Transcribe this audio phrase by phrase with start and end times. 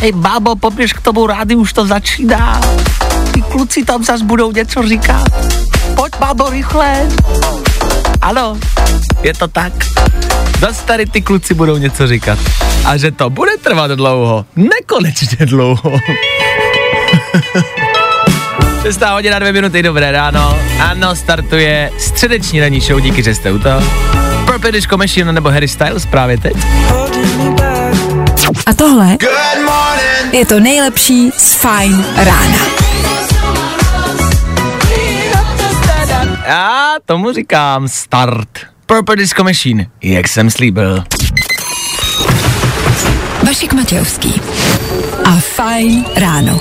[0.00, 2.60] Hej, bábo, poběž k tomu rádi, už to začíná.
[3.32, 5.24] Ty kluci tam zas budou něco říkat.
[5.96, 7.08] Pojď, bábo, rychle.
[8.22, 8.56] Ano,
[9.22, 9.72] je to tak.
[10.60, 12.38] Zas tady ty kluci budou něco říkat.
[12.84, 14.46] A že to bude trvat dlouho.
[14.56, 15.92] Nekonečně dlouho.
[18.82, 20.58] 6 hodina, dvě minuty, dobré ráno.
[20.80, 23.82] Ano, startuje středeční ranní show, díky, že jste u toho.
[24.46, 26.56] Purple Disco Machine nebo Harry Styles právě teď.
[28.66, 29.16] A tohle
[30.32, 32.58] je to nejlepší z Fajn rána.
[36.46, 38.48] Já tomu říkám start.
[38.86, 41.04] Purple Disco Machine, jak jsem slíbil.
[43.46, 44.40] Vašek Matějovský
[45.24, 46.60] a Fajn ráno.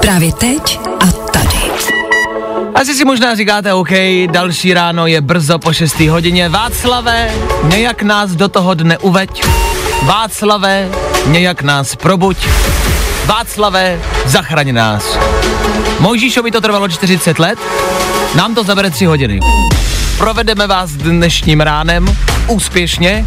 [0.00, 1.58] Právě teď a tady.
[2.74, 3.90] Asi si možná říkáte, OK,
[4.30, 6.00] další ráno je brzo po 6.
[6.00, 6.48] hodině.
[6.48, 7.30] Václave,
[7.64, 9.44] nějak nás do toho dne uveď.
[10.02, 10.88] Václave,
[11.28, 12.36] nějak nás probuď.
[13.26, 15.18] Václave, zachraň nás.
[15.98, 17.58] Mojžíšovi to trvalo 40 let,
[18.34, 19.40] nám to zabere 3 hodiny.
[20.18, 23.26] Provedeme vás dnešním ránem úspěšně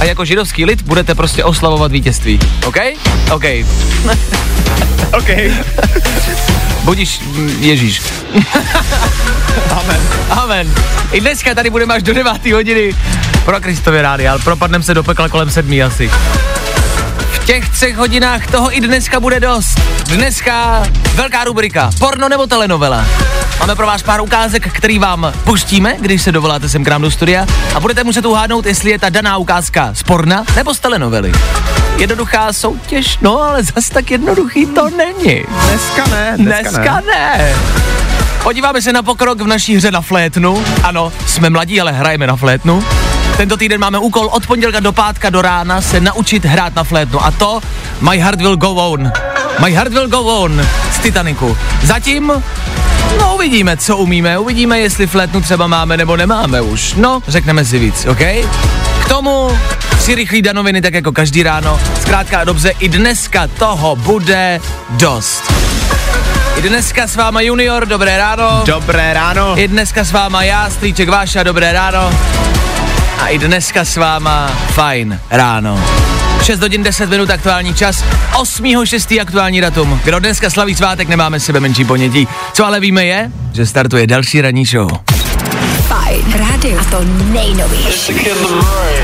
[0.00, 2.40] a jako židovský lid budete prostě oslavovat vítězství.
[2.66, 2.76] OK?
[3.32, 3.44] OK.
[5.18, 5.28] OK.
[6.84, 7.20] Budíš
[7.58, 8.02] Ježíš.
[9.78, 10.00] Amen.
[10.30, 10.74] Amen.
[11.12, 12.46] I dneska tady budeme až do 9.
[12.46, 12.94] hodiny
[13.44, 16.10] pro Kristově rády, ale propadneme se do pekla kolem sedmi asi.
[17.30, 19.80] V těch třech hodinách toho i dneska bude dost.
[20.06, 20.82] Dneska
[21.14, 23.06] velká rubrika, porno nebo telenovela.
[23.60, 27.10] Máme pro vás pár ukázek, který vám pustíme, když se dovoláte sem k nám do
[27.10, 31.32] studia a budete muset uhádnout, jestli je ta daná ukázka z porna nebo z telenovely.
[31.96, 35.44] Jednoduchá soutěž, no ale zas tak jednoduchý to není.
[35.66, 37.34] Dneska ne, Dneska, dneska ne.
[37.38, 37.54] ne.
[38.48, 40.64] Podíváme se na pokrok v naší hře na flétnu.
[40.82, 42.84] Ano, jsme mladí, ale hrajeme na flétnu.
[43.36, 47.24] Tento týden máme úkol od pondělka do pátka do rána se naučit hrát na flétnu
[47.24, 47.60] a to
[48.00, 49.12] My Heart Will Go On.
[49.64, 51.56] My Heart Will Go On z Titaniku.
[51.82, 52.32] Zatím
[53.18, 56.94] No uvidíme, co umíme, uvidíme, jestli flétnu třeba máme nebo nemáme už.
[56.94, 58.20] No, řekneme si víc, OK?
[59.02, 59.58] K tomu
[60.00, 61.80] si rychlý danoviny, tak jako každý ráno.
[62.00, 64.60] Zkrátka a dobře, i dneska toho bude
[64.90, 65.52] dost.
[66.58, 68.62] I dneska s váma Junior, dobré ráno.
[68.66, 69.58] Dobré ráno.
[69.58, 72.10] I dneska s váma já, Strýček Váša, dobré ráno.
[73.20, 75.84] A i dneska s váma fajn ráno.
[76.42, 79.20] 6 hodin 10 minut aktuální čas, 8.6.
[79.20, 80.00] aktuální datum.
[80.04, 82.28] Kdo dneska slaví svátek, nemáme sebe menší ponětí.
[82.52, 84.90] Co ale víme je, že startuje další ranní show.
[85.88, 86.80] Fajn rádio.
[86.80, 88.14] A to nejnovější.
[88.14, 88.98] Kid Leroy,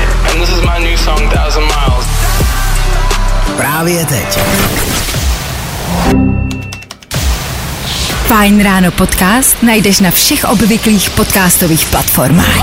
[8.25, 12.57] Fajn ráno podcast najdeš na všech obvyklých podcastových platformách.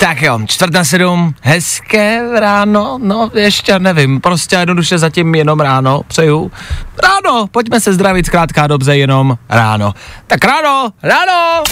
[0.00, 6.00] Tak jo, čtvrt na sedm, hezké ráno, no ještě nevím, prostě jednoduše zatím jenom ráno,
[6.08, 6.52] přeju.
[7.02, 9.94] Ráno, pojďme se zdravit zkrátka dobře jenom ráno.
[10.26, 11.62] Tak ráno, ráno!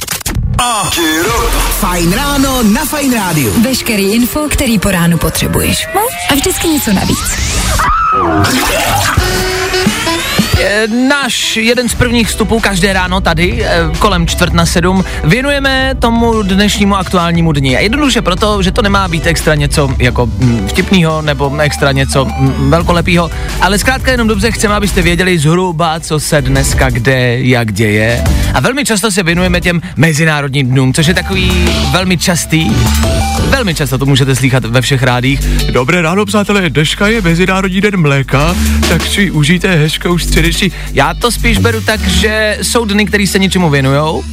[1.71, 3.53] Fajn ráno na Fajn rádiu.
[3.63, 5.89] Veškerý info, který po ránu potřebuješ.
[5.95, 6.01] No
[6.31, 7.39] a vždycky něco navíc.
[10.61, 15.95] E, náš jeden z prvních vstupů každé ráno tady, e, kolem čtvrt na sedm, věnujeme
[15.99, 17.77] tomu dnešnímu aktuálnímu dni.
[17.77, 22.25] A jednoduše proto, že to nemá být extra něco jako mm, vtipného nebo extra něco
[22.25, 27.73] mm, velkolepého, ale zkrátka jenom dobře chceme, abyste věděli zhruba, co se dneska kde, jak
[27.73, 28.25] děje.
[28.55, 32.71] A velmi často se věnujeme těm mezinárodním dnům, což je takový velmi častý.
[33.49, 35.41] Velmi často to můžete slychat ve všech rádích.
[35.73, 38.57] Dobré ráno, přátelé, dneška je Mezinárodní den mléka,
[38.89, 40.19] tak si užijte hezkou
[40.53, 40.79] středeční.
[40.93, 44.25] Já to spíš beru tak, že jsou dny, které se něčemu věnujou,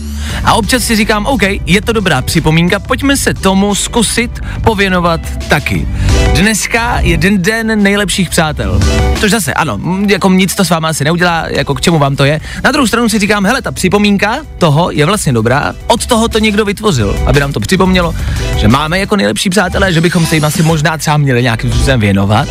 [0.44, 5.88] a občas si říkám, OK, je to dobrá připomínka, pojďme se tomu zkusit pověnovat taky.
[6.36, 8.80] Dneska je den, den nejlepších přátel.
[9.20, 12.26] Což zase, ano, jako nic to s váma asi neudělá, jako k čemu vám to
[12.26, 12.42] je.
[12.64, 16.40] Na druhou stranu si říkám, hele, ta připomínka toho je vlastně dobrá, od toho to
[16.40, 18.16] někdo vytvořil, aby nám to připomnělo,
[18.58, 22.00] že máme jako nejlepší přátelé, že bychom se jim asi možná třeba měli nějakým způsobem
[22.00, 22.48] věnovat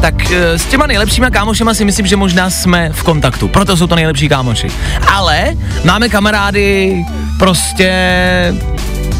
[0.00, 3.86] tak eh, s těma nejlepšíma kámošema si myslím, že možná jsme v kontaktu, proto jsou
[3.86, 4.70] to nejlepší kámoši.
[5.12, 5.54] Ale
[5.84, 6.96] máme kamarády
[7.38, 7.90] prostě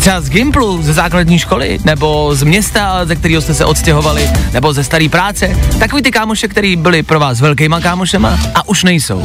[0.00, 4.72] Třeba z Gimplu, ze základní školy, nebo z města, ze kterého jste se odstěhovali, nebo
[4.72, 5.56] ze staré práce.
[5.78, 9.24] Takový ty kámoše, který byli pro vás velkýma kámošema a už nejsou.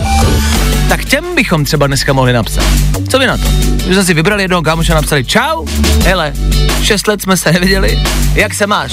[0.90, 2.64] Tak těm bychom třeba dneska mohli napsat.
[3.10, 3.48] Co vy na to?
[3.88, 5.66] Že jste si vybrali jednoho kámoše a napsali čau,
[6.04, 6.34] hele,
[6.84, 8.04] šest let jsme se neviděli,
[8.34, 8.92] jak se máš?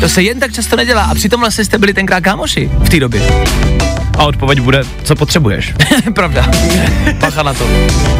[0.00, 3.00] To se jen tak často nedělá a přitom vlastně jste byli tenkrát kámoši v té
[3.00, 3.22] době.
[4.18, 5.74] A odpověď bude, co potřebuješ.
[6.14, 6.50] Pravda.
[7.20, 7.66] Bacha na to.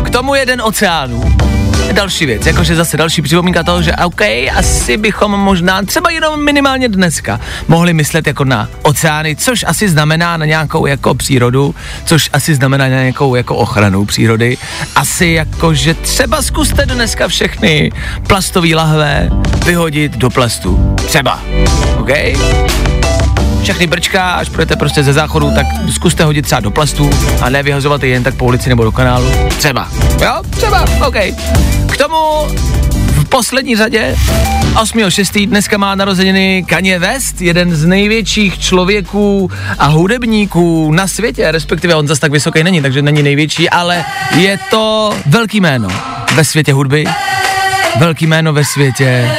[0.04, 1.49] K tomu jeden oceánů.
[1.92, 4.20] Další věc, jakože zase další připomínka toho, že OK,
[4.56, 10.36] asi bychom možná třeba jenom minimálně dneska mohli myslet jako na oceány, což asi znamená
[10.36, 11.74] na nějakou jako přírodu,
[12.04, 14.56] což asi znamená na nějakou jako ochranu přírody.
[14.96, 17.92] Asi jako, že třeba zkuste dneska všechny
[18.26, 19.30] plastové lahve
[19.64, 20.96] vyhodit do plastu.
[21.06, 21.40] Třeba.
[21.98, 22.10] OK?
[23.62, 27.10] Všechny brčka, až půjdete prostě ze záchodu, tak zkuste hodit třeba do plastu
[27.40, 29.30] a ne vyhazovat je jen tak po ulici nebo do kanálu.
[29.58, 29.88] Třeba.
[30.22, 30.42] Jo?
[30.50, 30.84] Třeba.
[31.06, 31.16] OK.
[31.92, 32.16] K tomu
[33.12, 34.16] v poslední řadě
[34.74, 35.48] 8.6.
[35.48, 42.08] dneska má narozeniny Kanye West, jeden z největších člověků a hudebníků na světě, respektive on
[42.08, 44.04] zase tak vysoký není, takže není největší, ale
[44.36, 45.88] je to velký jméno
[46.34, 47.04] ve světě hudby,
[47.98, 49.30] velký jméno ve světě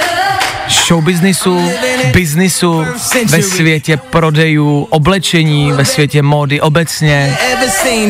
[0.71, 1.71] showbiznisu,
[2.13, 2.85] biznisu,
[3.25, 7.37] ve světě prodejů, oblečení, ve světě módy obecně.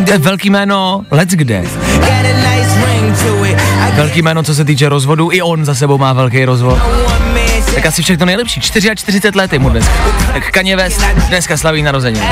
[0.05, 1.63] To je velký jméno let's kde.
[3.93, 6.79] Velký jméno, co se týče rozvodu, i on za sebou má velký rozvod.
[7.75, 8.61] Tak asi všechno nejlepší.
[8.61, 9.93] 44 let je mu dneska.
[10.33, 12.25] Tak Kanye West dneska slaví narozeniny.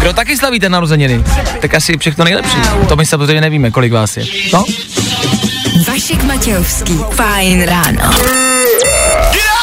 [0.00, 1.24] Kdo taky slaví ten narozeniny?
[1.60, 2.56] Tak asi všechno nejlepší.
[2.88, 4.24] To my samozřejmě nevíme, kolik vás je.
[4.52, 4.64] No?
[5.88, 6.98] Vašek Matějovský.
[7.10, 8.47] Fajn ráno.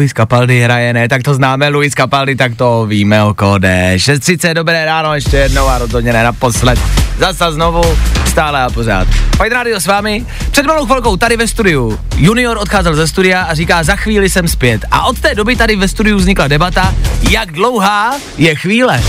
[0.00, 3.92] Luis Capaldi hraje, ne, tak to známe, Luis Capaldi, tak to víme o kode.
[3.96, 6.78] 6.30, dobré ráno, ještě jednou a rozhodně ne naposled.
[7.18, 7.82] Zasa znovu,
[8.26, 9.08] stále a pořád.
[9.36, 10.26] Fajn Radio s vámi.
[10.50, 14.48] Před malou chvilkou tady ve studiu Junior odcházel ze studia a říká, za chvíli jsem
[14.48, 14.84] zpět.
[14.90, 16.94] A od té doby tady ve studiu vznikla debata,
[17.30, 19.02] jak dlouhá je chvíle.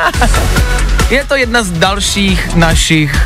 [1.10, 3.16] je to jedna z dalších našich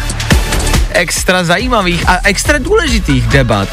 [0.94, 3.68] extra zajímavých a extra důležitých debat.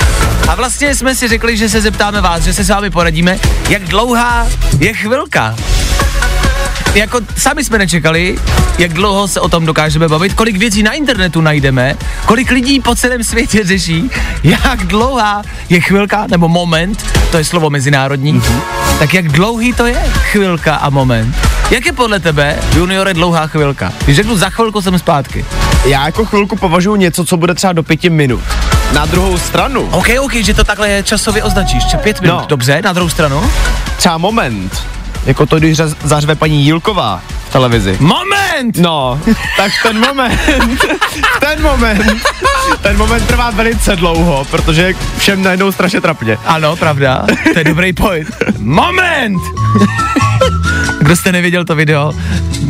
[0.48, 3.40] A vlastně jsme si řekli, že se zeptáme vás, že se s vámi poradíme,
[3.70, 4.48] jak dlouhá
[4.80, 5.56] je chvilka.
[6.96, 8.38] Jako sami jsme nečekali,
[8.78, 11.96] jak dlouho se o tom dokážeme bavit, kolik věcí na internetu najdeme,
[12.26, 14.10] kolik lidí po celém světě řeší,
[14.44, 18.60] jak dlouhá je chvilka nebo moment, to je slovo mezinárodní, mm-hmm.
[19.00, 21.36] tak jak dlouhý to je chvilka a moment.
[21.72, 23.94] Jak je podle tebe, juniore, dlouhá chvilka?
[24.06, 25.46] Když řeknu za chvilku jsem zpátky.
[25.86, 28.42] Já jako chvilku považuji něco, co bude třeba do pěti minut.
[28.94, 31.84] Na druhou stranu, OK, OK, že to takhle časově označíš.
[32.04, 32.46] Pět minut, No.
[32.48, 33.52] dobře, na druhou stranu.
[33.98, 34.84] třeba moment,
[35.26, 37.98] jako to, když zařve paní Jílková v televizi.
[38.00, 38.78] Moment!
[38.78, 39.20] No,
[39.58, 40.40] tak ten moment,
[41.40, 42.22] ten moment,
[42.82, 46.38] ten moment trvá velice dlouho, protože všem najednou strašně trapně.
[46.46, 48.28] Ano, pravda, to je dobrý point.
[48.58, 49.38] Moment!
[51.00, 52.14] Kdo jste neviděl to video,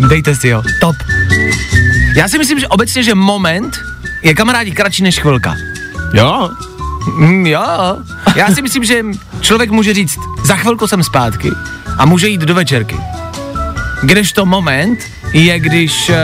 [0.10, 0.64] dejte si ho.
[0.82, 0.96] Top.
[2.16, 3.80] Já si myslím, že obecně, že moment
[4.24, 5.56] je kamarádi kratší než chvilka.
[6.14, 6.50] Jo,
[7.18, 7.98] Mm, jo.
[8.36, 9.04] Já si myslím, že
[9.42, 11.52] člověk může říct, za chvilku jsem zpátky
[12.00, 12.98] a může jít do večerky.
[14.02, 15.00] Kdežto moment
[15.34, 16.16] je, když uh,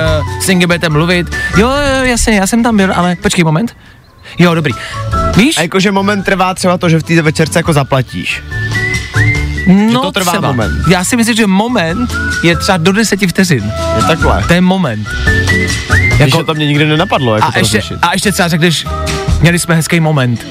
[0.41, 3.77] s někým budete mluvit, jo, jo, jasně, já jsem tam byl, ale počkej moment.
[4.39, 4.73] Jo, dobrý.
[5.37, 5.57] Víš?
[5.57, 8.43] a jakože moment trvá třeba to, že v té večerce jako zaplatíš.
[9.67, 10.51] no, to trvá třeba.
[10.51, 10.87] moment.
[10.87, 13.71] Já si myslím, že moment je třeba do deseti vteřin.
[13.97, 14.43] Je takhle.
[14.47, 15.07] To je moment.
[16.17, 17.97] Jako, to mě nikdy nenapadlo, jako a, to ještě, řešit.
[18.01, 18.85] a ještě třeba řekneš,
[19.41, 20.45] měli jsme hezký moment.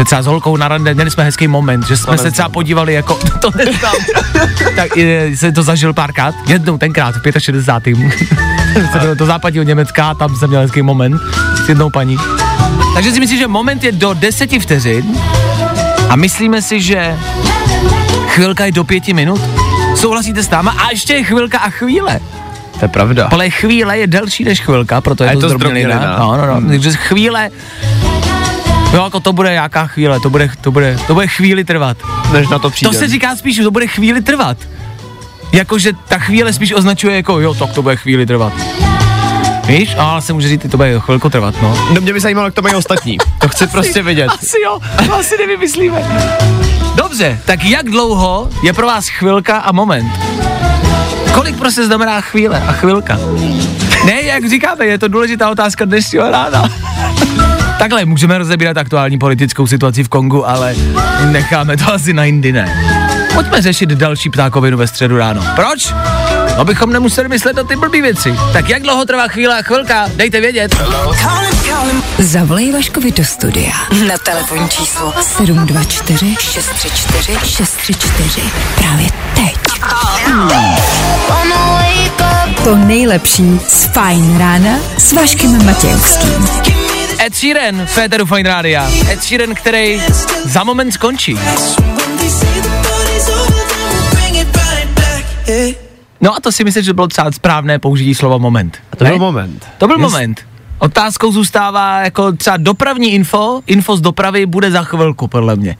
[0.00, 2.94] Jste třeba s holkou na rande, měli jsme hezký moment, že jsme se třeba podívali
[2.94, 3.94] jako, to neznám.
[4.76, 7.98] tak je, jsem to zažil párkrát, jednou tenkrát v 65.
[8.92, 11.20] jsem byl do západního Německa, tam jsem měl hezký moment
[11.64, 12.16] s jednou paní.
[12.94, 15.04] Takže si myslím, že moment je do deseti vteřin
[16.08, 17.16] a myslíme si, že
[18.28, 19.40] chvilka je do pěti minut.
[19.96, 20.70] Souhlasíte s náma?
[20.70, 22.20] A ještě je chvilka a chvíle.
[22.78, 23.28] To je pravda.
[23.32, 26.16] Ale chvíle je delší než chvilka, proto je, A je to, to zdrobnělina.
[26.18, 26.54] No, no, no.
[26.54, 26.68] Hmm.
[26.68, 27.50] Takže chvíle,
[28.94, 31.96] jo, jako to bude jaká chvíle, to bude, to bude, to bude chvíli trvat.
[32.32, 32.92] Než na to přijde.
[32.92, 34.56] To se říká spíš, že to bude chvíli trvat.
[35.52, 38.52] Jakože ta chvíle spíš označuje jako, jo, tak to bude chvíli trvat.
[39.64, 39.94] Víš?
[39.98, 41.88] Ale se může říct, to bude chvilku trvat, no.
[41.94, 43.18] No mě by zajímalo, jak to mají ostatní.
[43.38, 44.28] To chci prostě vidět.
[44.28, 46.04] Asi jo, to asi nevymyslíme.
[46.94, 50.12] Dobře, tak jak dlouho je pro vás chvilka a moment?
[51.34, 53.18] Kolik prostě znamená chvíle a chvilka?
[54.06, 56.70] Ne, jak říkáme, je to důležitá otázka dnešního rána.
[57.80, 60.74] Takhle, můžeme rozebírat aktuální politickou situaci v Kongu, ale
[61.30, 62.84] necháme to asi na jindy, ne.
[63.34, 65.42] Pojďme řešit další ptákovinu ve středu ráno.
[65.56, 65.94] Proč?
[66.58, 68.34] Abychom nemuseli myslet na ty blbý věci.
[68.52, 70.08] Tak jak dlouho trvá chvíle a chvilka?
[70.16, 70.76] Dejte vědět.
[72.18, 73.72] Zavolej Vaškovi do studia
[74.08, 78.40] na telefonní číslo 724 634 634
[78.76, 79.56] právě teď.
[82.64, 86.79] To nejlepší z Fajn rána s Vaškem Matějovským.
[87.20, 88.90] Ed Sheeran, Féteru Fine Rádia.
[89.10, 90.02] Ed Sheeran, který
[90.44, 91.38] za moment skončí.
[96.20, 98.78] No a to si myslím, že bylo třeba správné použití slova moment.
[98.96, 99.10] To Ne?
[99.10, 99.66] byl moment.
[99.78, 100.40] To byl Jest- moment.
[100.78, 105.76] Otázkou zůstává jako třeba dopravní info, info z dopravy bude za chvilku, podle mě.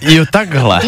[0.00, 0.80] Jo, takhle.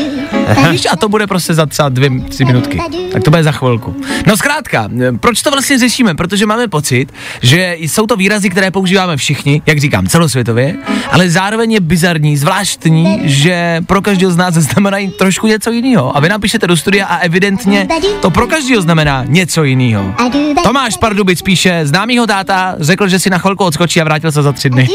[0.70, 2.80] Víš, a to bude prostě za třeba dvě, tři minutky.
[3.12, 3.96] Tak to bude za chvilku.
[4.26, 4.88] No zkrátka,
[5.20, 6.14] proč to vlastně řešíme?
[6.14, 10.76] Protože máme pocit, že jsou to výrazy, které používáme všichni, jak říkám, celosvětově,
[11.10, 16.16] ale zároveň je bizarní, zvláštní, že pro každého z nás znamenají trošku něco jiného.
[16.16, 17.88] A vy napíšete do studia a evidentně
[18.22, 20.14] to pro každého znamená něco jiného.
[20.62, 24.52] Tomáš Pardubic píše, známýho táta řekl, že si na chvilku odskočí a vrátil se za
[24.52, 24.88] tři dny.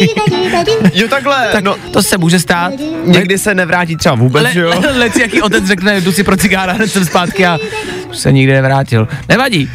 [0.94, 1.48] Jo, takhle.
[1.52, 2.74] tak no, to se může stát.
[3.06, 4.70] Někdy se nevrátí třeba vůbec, Le, že jo?
[4.82, 7.58] le, lec, jaký otec řekne, jdu si pro cigára, hned jsem zpátky a
[8.10, 9.08] už se nikdy nevrátil.
[9.30, 9.72] Nevadí.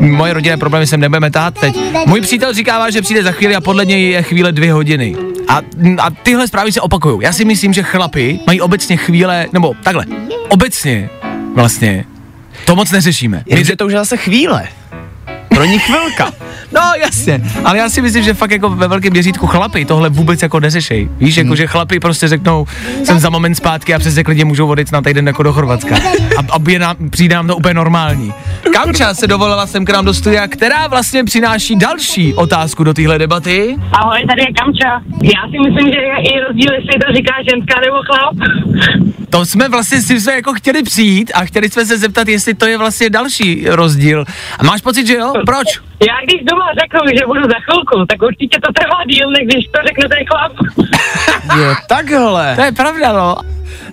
[0.00, 1.76] Moje rodinné problémy sem nebudeme tahat teď.
[2.06, 5.16] Můj přítel říkává, že přijde za chvíli a podle něj je chvíle dvě hodiny.
[5.48, 5.60] A,
[5.98, 7.18] a tyhle zprávy se opakují.
[7.22, 10.04] Já si myslím, že chlapi mají obecně chvíle, nebo takhle,
[10.48, 11.10] obecně
[11.54, 12.04] vlastně
[12.64, 13.42] to moc neřešíme.
[13.46, 14.68] Jenže to už je zase chvíle.
[15.56, 16.32] Pro ní chvilka.
[16.72, 20.42] No jasně, ale já si myslím, že fakt jako ve velkém měřítku chlapy tohle vůbec
[20.42, 21.08] jako neřešej.
[21.18, 22.66] Víš, jako že chlapy prostě řeknou,
[23.04, 25.96] jsem za moment zpátky a přesně klidně můžou vodit na týden jako do Chorvatska.
[26.36, 28.34] A, a je nám, přijde nám to úplně normální.
[28.72, 33.18] Kamča se dovolila sem k nám do studia, která vlastně přináší další otázku do téhle
[33.18, 33.76] debaty.
[33.92, 35.02] Ahoj, tady je Kamča.
[35.22, 38.34] Já si myslím, že je i rozdíl, jestli to říká ženská nebo chlap.
[39.30, 42.66] To jsme vlastně si jsme jako chtěli přijít a chtěli jsme se zeptat, jestli to
[42.66, 44.24] je vlastně další rozdíl.
[44.58, 45.32] A máš pocit, že jo?
[45.46, 45.68] Proč?
[46.08, 49.64] Já když doma řeknu, že budu za chvilku, tak určitě to trvá díl, než když
[49.74, 50.52] to řekne ten chlap.
[51.58, 52.56] Jo, takhle.
[52.56, 53.36] To je pravda, no.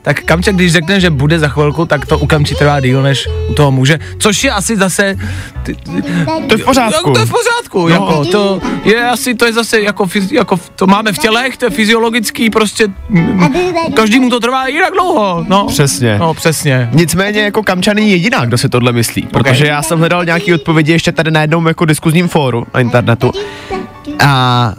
[0.01, 3.27] Tak Kamča, když řekne, že bude za chvilku, tak to u Kamči trvá díl, než
[3.49, 3.99] u toho muže.
[4.17, 5.15] Což je asi zase...
[5.63, 5.75] Ty,
[6.47, 7.11] To je v pořádku.
[7.13, 7.89] to je v pořádku, no.
[7.89, 11.69] jako, to je asi, to je zase jako, jako, to máme v tělech, to je
[11.69, 12.87] fyziologický, prostě,
[13.95, 15.65] každému to trvá jinak dlouho, no.
[15.67, 16.17] Přesně.
[16.17, 16.89] No, přesně.
[16.93, 20.91] Nicméně jako Kamča není jediná, kdo si tohle myslí, protože já jsem hledal nějaký odpovědi
[20.91, 23.31] ještě tady na jednom jako diskuzním fóru na internetu
[24.25, 24.73] a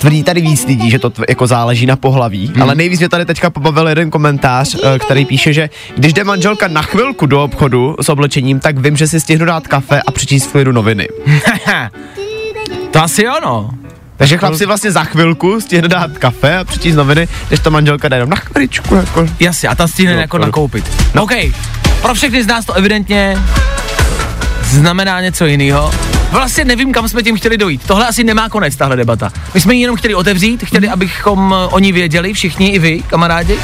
[0.00, 2.62] tvrdí tady víc lidí, že to tv- jako záleží na pohlaví, hmm.
[2.62, 6.68] ale nejvíc mě tady teďka pobavil jeden komentář, eh, který píše, že když jde manželka
[6.68, 10.46] na chvilku do obchodu s oblečením, tak vím, že si stihnu dát kafe a přečíst
[10.46, 11.08] v klidu noviny.
[12.90, 13.70] to asi ono.
[14.16, 18.08] Takže chlap si vlastně za chvilku stihne dát kafe a přečíst noviny, když ta manželka
[18.08, 18.94] jde jenom na chviličku.
[18.94, 19.26] Jako.
[19.40, 20.84] Jasně, a ta stihne No, jako to- nakoupit.
[21.14, 21.22] No.
[21.22, 21.32] OK,
[22.02, 23.38] pro všechny z nás to evidentně
[24.64, 25.90] znamená něco jiného.
[26.30, 27.82] Vlastně nevím, kam jsme tím chtěli dojít.
[27.86, 29.32] Tohle asi nemá konec, tahle debata.
[29.54, 33.02] My jsme ji jenom chtěli otevřít, chtěli, abychom eh, o ní věděli, všichni, i vy,
[33.06, 33.58] kamarádi,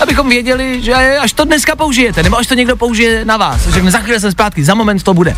[0.00, 3.90] abychom věděli, že až to dneska použijete, nebo až to někdo použije na vás, řekne,
[3.90, 5.36] za chvíli jsem zpátky, za moment to bude.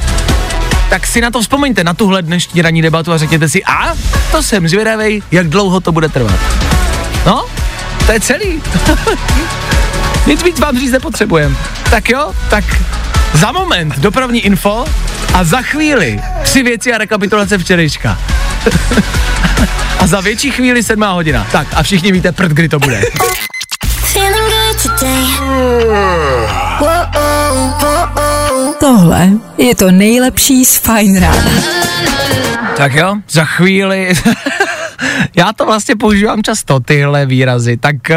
[0.90, 3.95] Tak si na to vzpomeňte, na tuhle dnešní ranní debatu a řekněte si, a
[4.31, 6.40] to jsem zvědavej, jak dlouho to bude trvat.
[7.26, 7.45] No,
[8.07, 8.62] to je celý.
[10.26, 11.57] Nic víc vám říct nepotřebujem.
[11.90, 12.64] Tak jo, tak
[13.34, 14.84] za moment dopravní info
[15.34, 18.18] a za chvíli tři věci a rekapitulace včerejška.
[19.98, 21.46] a za větší chvíli sedmá hodina.
[21.52, 23.02] Tak a všichni víte prd, kdy to bude.
[28.80, 30.80] Tohle je to nejlepší z
[31.20, 31.50] rána.
[32.76, 34.12] Tak jo, za chvíli.
[35.36, 37.76] Já to vlastně používám často, tyhle výrazy.
[37.76, 38.16] Tak uh,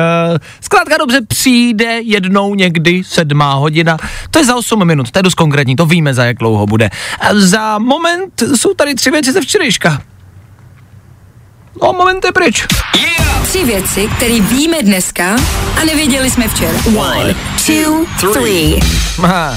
[0.61, 3.97] zkrátka dobře přijde jednou někdy sedmá hodina.
[4.31, 6.89] To je za 8 minut, to je dost konkrétní, to víme, za jak dlouho bude.
[7.19, 10.01] A za moment jsou tady tři věci ze včerejška.
[11.81, 12.65] No, moment je pryč.
[13.43, 15.35] Tři věci, které víme dneska
[15.81, 16.79] a nevěděli jsme včera.
[16.97, 18.79] One, two, three.
[19.23, 19.55] Aha.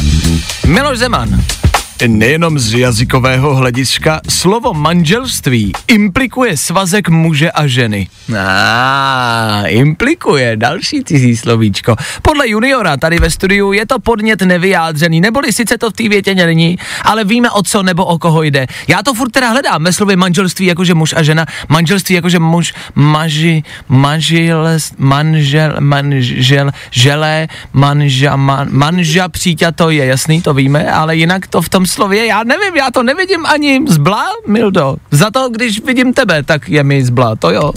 [0.66, 1.59] Miloš Zeman.
[2.00, 8.08] Nejenom z jazykového hlediska, slovo manželství implikuje svazek muže a ženy.
[8.38, 11.96] A implikuje další cizí slovíčko.
[12.22, 16.34] Podle juniora tady ve studiu je to podnět nevyjádřený, neboli sice to v té větě
[16.34, 18.66] není, ale víme o co nebo o koho jde.
[18.88, 22.74] Já to furt teda hledám ve slově manželství jakože muž a žena, manželství jakože muž,
[22.94, 31.16] maži, manžel, manžel, manžel, želé, manža, man, manža příťa, to je jasný, to víme, ale
[31.16, 34.96] jinak to v tom slově, já nevím, já to nevidím ani zbla, Mildo.
[35.10, 37.72] Za to, když vidím tebe, tak je mi zbla, to jo.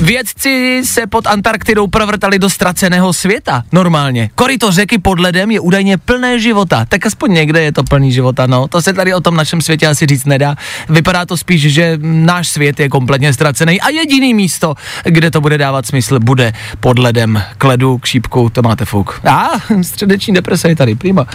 [0.00, 3.62] Vědci se pod Antarktidou provrtali do ztraceného světa.
[3.72, 4.30] Normálně.
[4.34, 6.84] Koryto řeky pod ledem je údajně plné života.
[6.88, 8.68] Tak aspoň někde je to plný života, no.
[8.68, 10.56] To se tady o tom našem světě asi říct nedá.
[10.88, 14.74] Vypadá to spíš, že náš svět je kompletně ztracený a jediný místo,
[15.04, 17.42] kde to bude dávat smysl, bude pod ledem.
[17.58, 19.20] K ledu, k šípku, to máte fuk.
[19.30, 19.48] A
[19.82, 21.26] středeční deprese je tady, prima.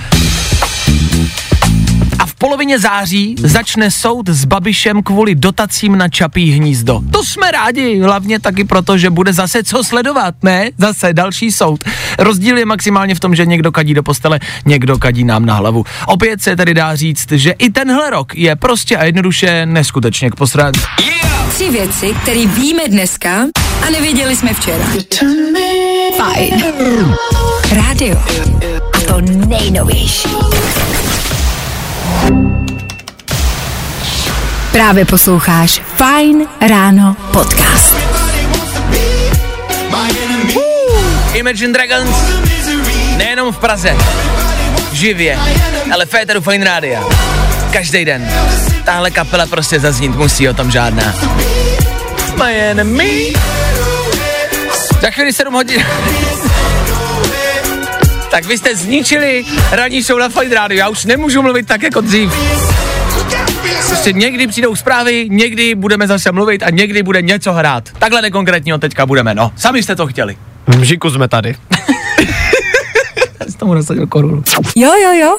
[2.20, 7.02] A v polovině září začne soud s Babišem kvůli dotacím na Čapí hnízdo.
[7.12, 10.70] To jsme rádi, hlavně taky proto, že bude zase co sledovat, ne?
[10.78, 11.84] Zase další soud.
[12.20, 15.86] Rozdíl je maximálně v tom, že někdo kadí do postele, někdo kadí nám na hlavu.
[16.08, 20.36] Opět se tedy dá říct, že i tenhle rok je prostě a jednoduše neskutečně k
[20.36, 20.80] posrání.
[21.50, 23.46] Tři věci, které víme dneska
[23.88, 24.86] a nevěděli jsme včera.
[26.18, 26.64] Fajn.
[27.72, 28.18] Rádio.
[29.16, 30.30] To nejnovější.
[34.72, 37.96] Právě posloucháš Fajn ráno podcast.
[41.34, 42.16] Imagine Dragons,
[43.18, 43.96] nejenom v Praze,
[44.92, 45.40] živě,
[45.94, 47.04] ale Féteru Fine Rádia.
[47.74, 48.30] Každý den.
[48.86, 51.16] Tahle kapela prostě zaznít musí, o tom žádná.
[52.44, 53.34] My enemy.
[55.02, 55.86] Za chvíli 7 hodin.
[58.36, 62.02] Tak vy jste zničili ranní show na Fine Radio, já už nemůžu mluvit tak jako
[62.02, 62.34] dřív.
[63.88, 67.90] Prostě někdy přijdou zprávy, někdy budeme zase mluvit a někdy bude něco hrát.
[68.00, 69.52] Takhle nekonkrétního teďka budeme, no.
[69.56, 70.38] Sami jste to chtěli.
[70.68, 71.56] V Mžiku jsme tady.
[73.40, 74.44] Já jsem tomu nasadil korunu.
[74.76, 75.38] Jo, jo, jo.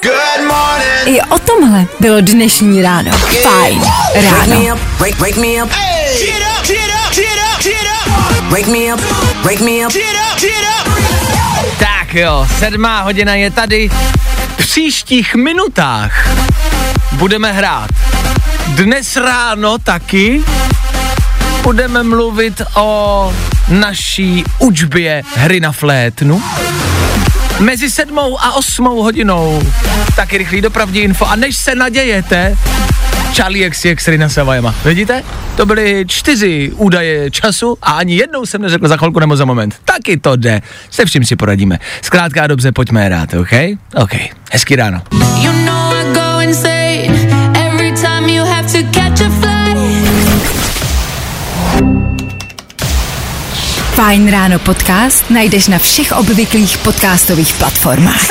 [1.05, 3.11] I o tomhle bylo dnešní ráno.
[3.17, 3.81] Fajn
[4.15, 4.77] ráno.
[4.99, 5.17] Wake,
[12.07, 13.89] Tak jo, sedmá hodina je tady.
[13.89, 16.29] V příštích minutách
[17.11, 17.89] budeme hrát.
[18.67, 20.43] Dnes ráno taky
[21.63, 23.33] budeme mluvit o
[23.69, 26.43] naší učbě hry na flétnu.
[27.59, 29.63] Mezi sedmou a osmou hodinou
[30.15, 31.25] taky rychlý dopravní info.
[31.25, 32.55] A než se nadějete,
[33.33, 34.75] Charlie XCX Rina Savajema.
[34.85, 35.23] Vidíte?
[35.57, 39.75] To byly čtyři údaje času a ani jednou jsem neřekl za chvilku nebo za moment.
[39.85, 40.61] Taky to jde.
[40.89, 41.79] Se vším si poradíme.
[42.01, 43.51] Zkrátka a dobře, pojďme hrát, OK?
[43.95, 44.13] OK.
[44.51, 45.01] Hezký ráno.
[45.41, 47.29] You know I go insane
[47.65, 49.57] every time you have to catch a flight.
[53.97, 58.21] Fajn ráno podcast najdeš na všech obvyklých podcastových platformách.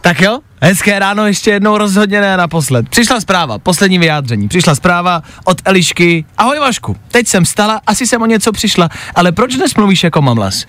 [0.00, 2.88] Tak jo, hezké ráno ještě jednou rozhodně ne naposled.
[2.88, 4.48] Přišla zpráva, poslední vyjádření.
[4.48, 6.24] Přišla zpráva od Elišky.
[6.38, 10.22] Ahoj Vašku, teď jsem stala, asi jsem o něco přišla, ale proč dnes mluvíš jako
[10.22, 10.66] mamlas?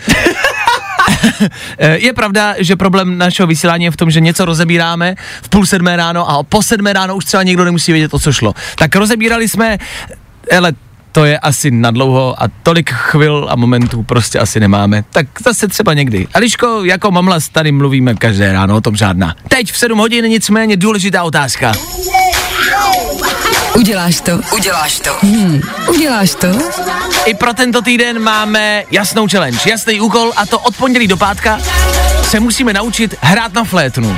[1.96, 5.96] je pravda, že problém našeho vysílání je v tom, že něco rozebíráme v půl sedmé
[5.96, 8.54] ráno a po sedmé ráno už třeba někdo nemusí vědět, o co šlo.
[8.76, 9.78] Tak rozebírali jsme,
[10.58, 10.74] ale
[11.18, 15.04] to je asi nadlouho a tolik chvil a momentů prostě asi nemáme.
[15.10, 16.28] Tak zase třeba někdy.
[16.34, 19.36] Eliško, jako mamlas tady mluvíme každé ráno, o tom žádná.
[19.48, 21.74] Teď v 7 hodin nicméně důležitá otázka.
[23.76, 24.40] Uděláš to.
[24.56, 25.18] Uděláš to.
[25.22, 25.62] Hmm.
[25.90, 26.48] Uděláš to?
[27.26, 31.60] I pro tento týden máme jasnou challenge, jasný úkol a to od pondělí do pátka
[32.24, 34.18] se musíme naučit hrát na flétnu.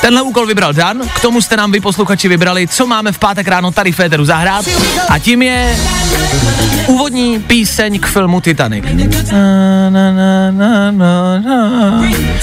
[0.00, 3.48] Tenhle úkol vybral Dan, k tomu jste nám vy posluchači vybrali, co máme v pátek
[3.48, 4.64] ráno tady v Féteru zahrát
[5.08, 5.76] a tím je
[6.86, 8.84] úvodní píseň k filmu Titanic.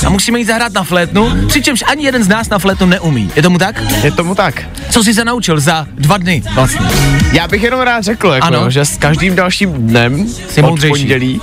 [0.05, 3.31] A musíme jít zahrát na flétnu, přičemž ani jeden z nás na flétnu neumí.
[3.35, 3.81] Je tomu tak?
[4.03, 4.61] Je tomu tak.
[4.89, 6.85] Co jsi se naučil za dva dny vlastně?
[7.31, 8.59] Já bych jenom rád řekl, jako, Ano.
[8.59, 8.69] ano.
[8.69, 10.93] že s každým dalším dnem Jsi od moudřejší.
[10.93, 11.41] pondělí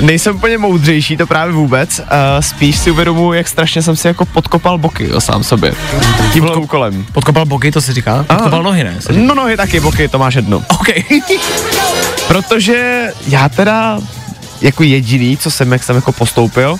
[0.00, 1.98] nejsem úplně moudřejší, to právě vůbec.
[1.98, 2.04] Uh,
[2.40, 5.74] spíš si uvědomuji, jak strašně jsem si jako podkopal boky jo, sám sobě.
[6.32, 7.06] Tímhle úkolem.
[7.12, 8.24] Podkopal boky, to se říká?
[8.28, 8.98] Podkopal nohy, ne?
[9.12, 10.62] No nohy taky, boky, to máš jedno.
[10.68, 10.88] OK.
[12.28, 13.98] Protože já teda
[14.60, 16.76] jako jediný, co jsem, jak jsem jako postoupil,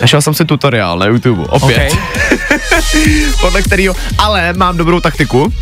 [0.00, 1.92] našel jsem si tutoriál na YouTube, opět.
[1.92, 1.98] OK.
[3.40, 5.52] podle kterého, ale mám dobrou taktiku.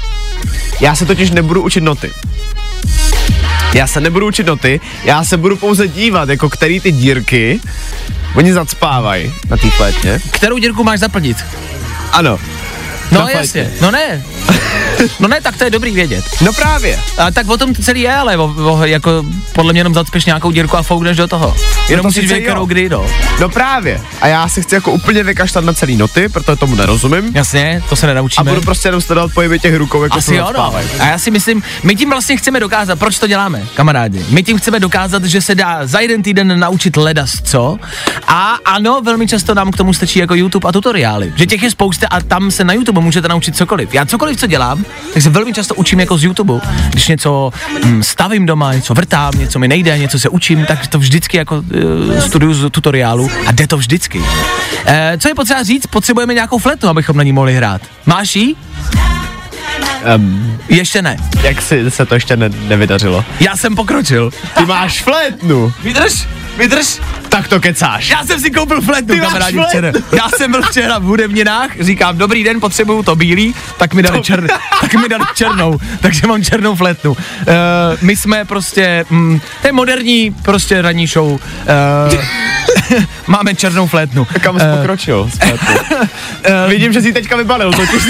[0.81, 2.13] Já se totiž nebudu učit noty.
[3.75, 7.61] Já se nebudu učit noty, já se budu pouze dívat, jako který ty dírky
[8.35, 10.21] oni zacpávají na té flétně.
[10.31, 11.37] Kterou dírku máš zaplnit?
[12.17, 12.56] Ano.
[13.11, 14.23] No Na jasně, no ne.
[15.21, 16.25] No ne, tak to je dobrý vědět.
[16.41, 17.01] No právě.
[17.19, 20.25] A tak o tom to celý je, ale o, o, jako podle mě jenom zacpeš
[20.25, 21.55] nějakou dírku a foukneš do toho.
[21.89, 23.07] Jenom to musíš vědět, kterou kdy, no.
[23.41, 24.01] No právě.
[24.21, 27.31] A já se chci jako úplně vykaštat na celý noty, protože tomu nerozumím.
[27.35, 28.51] Jasně, to se A nenaučíme.
[28.51, 30.75] budu prostě jenom sledovat pohyby těch rukou, jako Asi jo, no.
[31.01, 34.25] A já si myslím, my tím vlastně chceme dokázat, proč to děláme, kamarádi.
[34.29, 37.79] My tím chceme dokázat, že se dá za jeden týden naučit ledas co.
[38.27, 41.33] A ano, velmi často nám k tomu stačí jako YouTube a tutoriály.
[41.37, 43.95] Že těch je spousta a tam se na YouTube YouTube můžete naučit cokoliv.
[43.95, 46.61] Já cokoliv, co dělám, tak se velmi často učím jako z YouTube.
[46.91, 47.53] Když něco
[47.85, 51.57] hm, stavím doma, něco vrtám, něco mi nejde, něco se učím, tak to vždycky jako
[51.57, 54.23] uh, studuju z tutoriálu a jde to vždycky.
[54.87, 55.87] E, co je potřeba říct?
[55.87, 57.83] Potřebujeme nějakou fletu, abychom na ní mohli hrát.
[58.07, 58.57] Máš jí?
[60.17, 61.17] Um, Ještě ne.
[61.43, 63.25] jak si se to ještě ne, nevydařilo?
[63.41, 64.31] Já jsem pokročil.
[64.59, 66.27] Ty máš flétnu, Vydrž,
[66.59, 66.99] vydrž.
[67.29, 68.09] tak to kecáš.
[68.11, 69.69] Já jsem si koupil máš kamarádi, flétnu.
[69.69, 69.93] včera.
[70.13, 74.23] Já jsem byl včera v hudebninách, říkám, dobrý den, potřebuju to bílý, tak mi dali,
[74.23, 74.47] čer,
[74.81, 77.11] tak mi dali černou, takže mám černou fletnu.
[77.11, 77.17] Uh,
[78.01, 81.33] my jsme prostě, mm, to je moderní prostě ranní show.
[81.33, 81.39] Uh,
[83.27, 84.25] máme černou flétnu.
[84.41, 85.31] Kam jsi pokročil?
[85.35, 85.99] s flétnou?
[86.69, 88.03] Vidím, že jsi teďka vybalil, totiž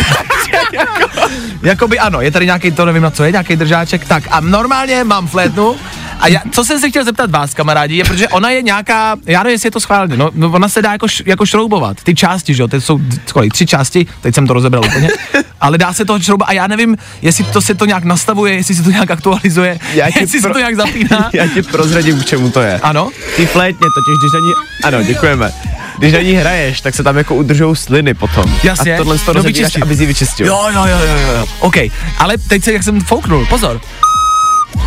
[1.63, 4.05] Jakoby ano, je tady nějaký, to nevím na co je, nějaký držáček.
[4.05, 5.77] Tak a normálně mám flétnu.
[6.21, 9.43] A já, co jsem se chtěl zeptat vás, kamarádi, je, protože ona je nějaká, já
[9.43, 12.15] nevím, jestli je to schválně, no, no ona se dá jako, š- jako šroubovat, ty
[12.15, 13.01] části, že jo, to jsou
[13.33, 15.09] kolik, tři části, teď jsem to rozebral úplně,
[15.61, 18.75] ale dá se to šroubovat a já nevím, jestli to se to nějak nastavuje, jestli
[18.75, 21.31] se to nějak aktualizuje, Já jestli se pro- to nějak zapíná.
[21.33, 22.81] Já ti prozradím, k čemu to je.
[22.83, 23.11] Ano?
[23.37, 24.53] Ty flétně totiž, když na ní,
[24.85, 25.53] ano, děkujeme.
[25.99, 28.45] Když na ní hraješ, tak se tam jako udržou sliny potom.
[28.63, 28.95] Jasně.
[28.95, 30.47] A tohle z toho No, rozebíráš, aby si ji vyčistil.
[30.47, 31.47] Jo, jo, jo, jo, jo.
[31.61, 31.75] OK,
[32.19, 33.81] ale teď se, jak jsem fouknul, pozor.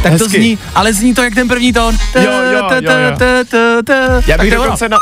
[0.04, 0.38] Tak to Hezky.
[0.39, 1.98] zní, ale zní to jak ten první tón.
[2.15, 3.17] Jo, jo, jo, jo.
[4.28, 4.98] Já Tak bych to dokonce na...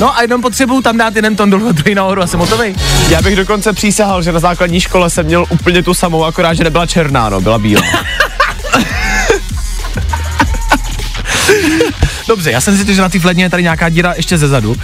[0.00, 2.74] No a jenom potřebuju tam dát jeden tón dolů druhý nahoru a jsem hotový.
[3.08, 6.64] Já bych dokonce přísahal, že na základní škole jsem měl úplně tu samou, akorát, že
[6.64, 7.82] nebyla černá, no, byla bílá.
[12.28, 14.70] Dobře, já jsem si že na té flétně je tady nějaká díra ještě ze zadu.
[14.70, 14.78] Uh,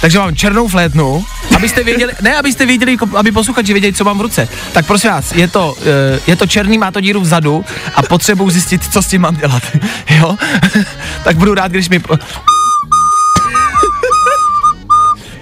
[0.00, 1.24] takže mám černou flétnu,
[1.56, 4.48] abyste věděli, ne abyste věděli, aby posluchači věděli, co mám v ruce.
[4.72, 5.84] Tak prosím vás, je to, uh,
[6.26, 9.62] je to černý, má to díru vzadu a potřebuji zjistit, co s tím mám dělat.
[10.10, 10.36] jo?
[11.24, 12.00] tak budu rád, když mi...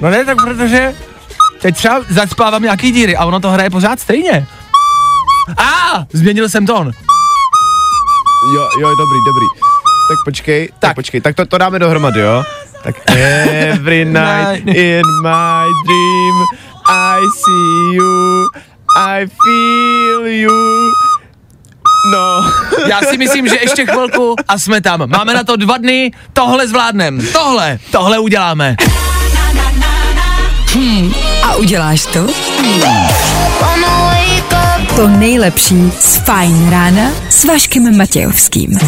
[0.00, 0.94] no ne, tak protože
[1.60, 4.46] teď třeba zacpávám nějaký díry a ono to hraje pořád stejně.
[5.56, 6.90] A, ah, změnil jsem tón.
[8.54, 9.73] Jo, jo, dobrý, dobrý.
[10.08, 12.44] Tak počkej, tak, tak počkej, tak to, to dáme dohromady, jo?
[12.82, 16.36] Tak every night in my dream
[16.86, 18.48] I see you,
[18.96, 20.92] I feel you.
[22.12, 22.50] No,
[22.88, 25.08] Já si myslím, že ještě chvilku a jsme tam.
[25.10, 27.26] Máme na to dva dny, tohle zvládnem.
[27.32, 28.76] Tohle, tohle uděláme.
[31.42, 32.26] A uděláš to?
[34.96, 38.78] To nejlepší z Fajn rána s Vaškem Matějovským.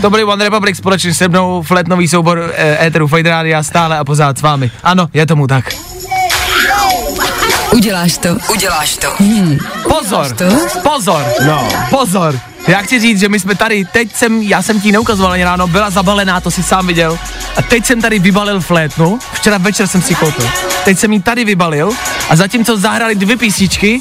[0.00, 4.04] To byl One Republic společně se mnou, fletnový soubor e, Eteru Fade Rádia stále a
[4.04, 4.70] pořád s vámi.
[4.82, 5.74] Ano, je tomu tak.
[7.72, 8.36] Uděláš to?
[8.52, 9.10] Uděláš to.
[9.18, 9.58] Hmm.
[9.82, 10.44] Pozor, to?
[10.82, 11.68] pozor, no.
[11.90, 12.40] pozor.
[12.68, 15.66] Já chci říct, že my jsme tady, teď jsem, já jsem ti neukazoval ani ráno,
[15.66, 17.18] byla zabalená, to si sám viděl.
[17.56, 20.48] A teď jsem tady vybalil flétnu, včera večer jsem si koupil.
[20.86, 21.90] Teď jsem ji tady vybalil
[22.30, 24.00] a zatímco zahrali dvě písničky,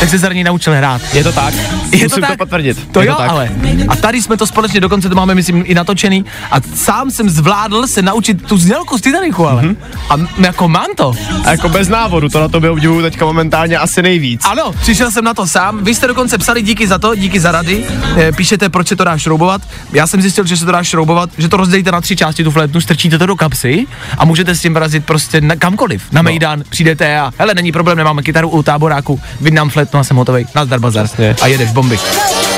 [0.00, 1.00] tak se za ní naučil hrát.
[1.14, 1.54] Je to tak?
[1.92, 2.88] Je Musím to potvrdit.
[2.92, 3.30] To Je jo, to tak.
[3.30, 3.50] ale.
[3.88, 6.24] A tady jsme to společně, dokonce to máme, myslím, i natočený.
[6.50, 9.62] A sám jsem zvládl se naučit tu znělku z Titanicu, ale.
[9.62, 9.76] Mhm.
[10.10, 11.12] A m- jako mám to.
[11.44, 14.40] A jako bez návodu, to na tobě obdivuju teďka momentálně asi nejvíc.
[14.44, 15.84] Ano, přišel jsem na to sám.
[15.84, 17.84] Vy jste dokonce psali díky za to, díky za rady.
[18.16, 19.62] E, píšete, proč se to dá šroubovat.
[19.92, 22.50] Já jsem zjistil, že se to dá šroubovat, že to rozdělíte na tři části tu
[22.50, 23.86] flétnu, strčíte to do kapsy
[24.18, 26.02] a můžete s tím vrazit prostě na kamkoliv.
[26.18, 30.16] Na Mejdan přijdete a hele, není problém, nemáme kytaru u táboráku, vydám flétnu a jsem
[30.16, 30.46] hotový.
[30.54, 31.04] Nazdar bazar.
[31.04, 31.36] Jasně.
[31.42, 31.98] A jedeš bomby.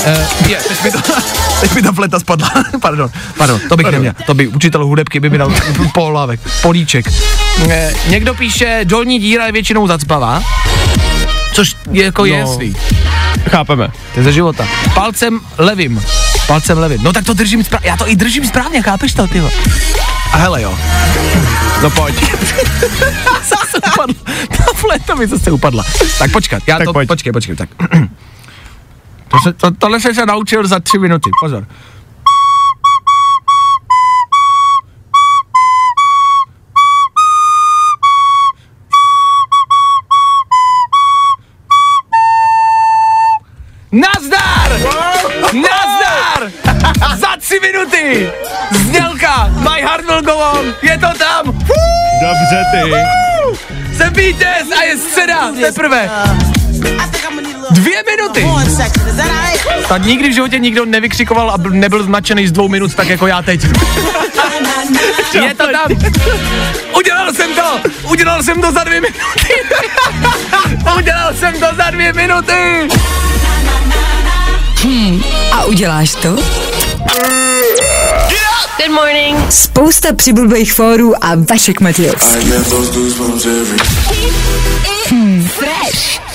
[0.04, 0.98] E, je, teď mi, to,
[1.60, 2.48] teď mi ta fleta spadla.
[2.80, 3.92] pardon, pardon, to bych Pardon.
[3.92, 4.12] neměl.
[4.26, 5.54] To by učitel hudebky by mi dal
[5.94, 7.06] polávek, políček.
[7.70, 10.42] E, někdo píše, dolní díra je většinou zacpavá.
[11.52, 12.38] Což je jako je No.
[12.50, 12.76] jasný.
[13.50, 13.88] Chápeme.
[14.14, 14.66] To je ze života.
[14.94, 16.02] Palcem levým.
[16.50, 17.02] Palcem levým.
[17.02, 17.88] No tak to držím správně.
[17.90, 19.42] Já to i držím správně, chápeš to, ty?
[20.32, 20.78] A hele jo.
[21.82, 22.14] No pojď.
[23.48, 24.14] Zase upadla.
[24.56, 25.84] Ta fleta mi zase upadla.
[26.18, 27.08] Tak počkat, já Tak to, pojď.
[27.08, 27.68] počkej, počkej, tak.
[29.28, 31.66] To se, to, tohle jsem se naučil za tři minuty, pozor.
[48.10, 48.32] Minuty!
[48.70, 49.50] Znělka!
[49.56, 50.74] My heart will go on!
[50.82, 51.46] Je to tam!
[52.20, 52.92] Dobře ty.
[53.96, 55.52] Jsem vítěz a je středa!
[55.60, 56.10] Teprve!
[57.70, 58.46] Dvě minuty!
[59.88, 63.26] Tak nikdy v životě nikdo nevykřikoval a byl- nebyl značený z dvou minut tak jako
[63.26, 63.60] já teď.
[65.34, 66.12] Je to tam!
[66.96, 67.80] Udělal jsem to!
[68.10, 69.54] Udělal jsem to za dvě minuty!
[70.98, 72.88] Udělal jsem to za dvě minuty!
[75.52, 76.36] A uděláš to?
[78.76, 79.36] Good morning.
[79.50, 82.52] Spousta přibulbých fórů a Vašek Matějovský.
[85.10, 86.29] Hmm, fresh.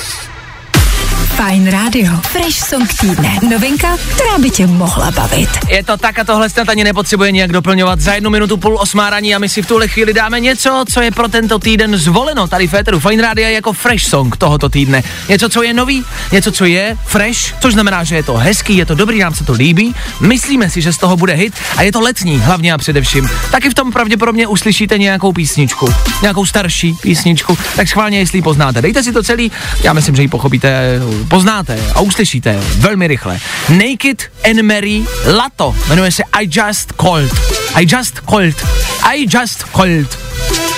[1.36, 2.14] Fajn rádio.
[2.32, 3.40] Fresh song týdne.
[3.50, 5.50] Novinka, která by tě mohla bavit.
[5.70, 8.00] Je to tak a tohle snad ani nepotřebuje nějak doplňovat.
[8.00, 11.02] Za jednu minutu půl osmá raní a my si v tuhle chvíli dáme něco, co
[11.02, 15.04] je pro tento týden zvoleno tady v Féteru Fine Radio jako fresh song tohoto týdne.
[15.30, 18.86] Něco, co je nový, něco, co je fresh, což znamená, že je to hezký, je
[18.86, 19.96] to dobrý, nám se to líbí.
[20.20, 23.30] Myslíme si, že z toho bude hit a je to letní, hlavně a především.
[23.52, 28.82] Taky v tom pravděpodobně uslyšíte nějakou písničku, nějakou starší písničku, tak schválně, jestli ji poznáte.
[28.82, 29.52] Dejte si to celý,
[29.84, 33.40] já myslím, že ji pochopíte, poznáte a uslyšíte velmi rychle.
[33.70, 35.04] Naked and Mary
[35.38, 37.32] Lato, jmenuje se I Just Called.
[37.76, 38.66] I Just Called.
[39.14, 40.20] I Just Called.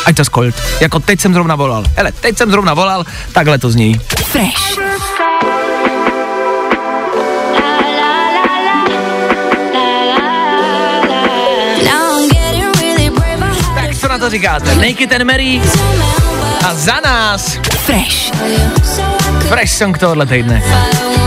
[0.06, 0.56] I Just Called.
[0.80, 1.84] Jako teď jsem zrovna volal.
[1.96, 4.02] Hele, teď jsem zrovna volal, takhle to zní.
[4.10, 4.78] Fresh.
[13.76, 14.76] Tak co na to říkáte?
[14.76, 15.62] Naked and Mary
[16.68, 18.32] a za nás Fresh.
[19.48, 20.64] Fresh song tohohle týdne.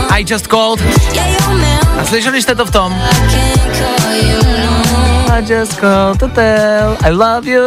[0.09, 0.81] I Just Called.
[1.99, 2.95] A slyšeli jste to v tom?
[5.37, 7.61] I just called to tell I love you.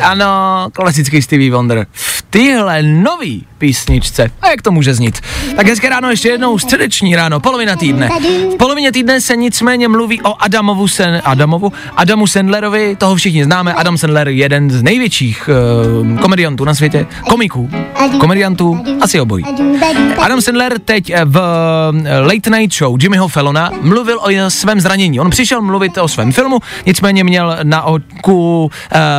[0.00, 1.86] Ano, klasický Stevie Wonder.
[1.92, 4.30] V téhle nový písničce.
[4.42, 5.18] A jak to může znít?
[5.56, 8.08] Tak hezké ráno ještě jednou, středeční ráno, polovina týdne.
[8.52, 13.74] V polovině týdne se nicméně mluví o Adamovu Sen, Adamovu, Adamu Sandlerovi, toho všichni známe.
[13.74, 15.50] Adam Sandler, jeden z největších
[16.12, 17.70] uh, komediantů na světě, komiků,
[18.20, 19.44] komediantů, asi obojí.
[20.18, 21.40] Adam Sandler teď eh, v
[22.04, 25.20] eh, Late Night Show Jimmyho Fallona mluvil o svém zranění.
[25.20, 28.70] On přišel mluvit o svém filmu, nicméně měl na oku uh,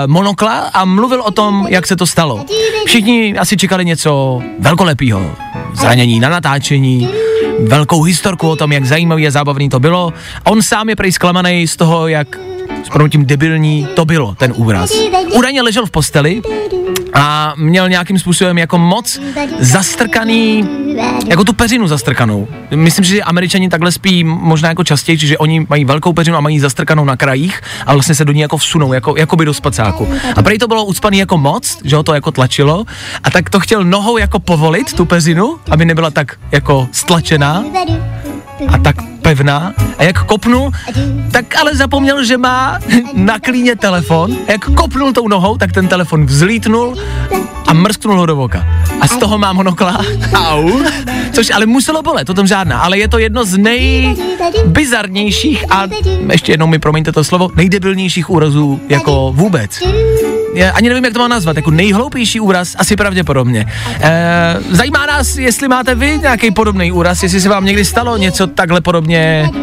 [0.05, 2.45] monokla a mluvil o tom, jak se to stalo.
[2.85, 4.26] Všichni asi čekali něco
[4.59, 5.35] velkolepého.
[5.73, 7.09] Zranění na natáčení,
[7.59, 10.13] velkou historku o tom, jak zajímavý a zábavný to bylo.
[10.43, 12.27] On sám je prej zklamaný z toho, jak
[12.83, 14.91] s proměnutím debilní to bylo, ten úraz.
[15.35, 16.41] Údajně ležel v posteli
[17.17, 19.19] a měl nějakým způsobem jako moc
[19.59, 20.69] zastrkaný,
[21.27, 22.47] jako tu peřinu zastrkanou.
[22.75, 26.59] Myslím, že američani takhle spí možná jako častěji, že oni mají velkou peřinu a mají
[26.59, 30.07] zastrkanou na krajích a vlastně se do ní jako vsunou, jako, jako by do spacáku.
[30.35, 32.85] A prej to bylo ucpaný jako moc, že ho to jako tlačilo
[33.23, 37.63] a tak to chtěl nohou jako povolit, tu peřinu, aby nebyla tak jako stlačená
[38.73, 39.73] a tak pevná.
[39.97, 40.71] A jak kopnul,
[41.31, 42.79] tak ale zapomněl, že má
[43.13, 44.37] na klíně telefon.
[44.47, 46.95] A jak kopnul tou nohou, tak ten telefon vzlítnul
[47.67, 48.65] a mrsknul ho do voka.
[49.01, 50.01] A z toho má monokla.
[50.33, 50.83] Au.
[51.31, 52.79] Což ale muselo bolet, o tom žádná.
[52.79, 55.87] Ale je to jedno z nejbizarnějších a
[56.31, 59.79] ještě jednou mi promiňte to slovo, nejdebilnějších úrazů jako vůbec.
[60.53, 63.65] Já ani nevím, jak to mám nazvat, jako nejhloupější úraz, asi pravděpodobně.
[64.01, 68.47] E, zajímá nás, jestli máte vy nějaký podobný úraz, jestli se vám někdy stalo něco
[68.47, 69.16] takhle podobně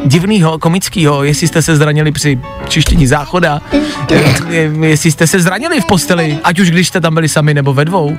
[0.05, 2.39] divného, komického, jestli jste se zranili při
[2.69, 3.61] čištění záchoda,
[4.51, 7.75] e, jestli jste se zranili v posteli, ať už když jste tam byli sami nebo
[7.75, 8.19] ve dvou.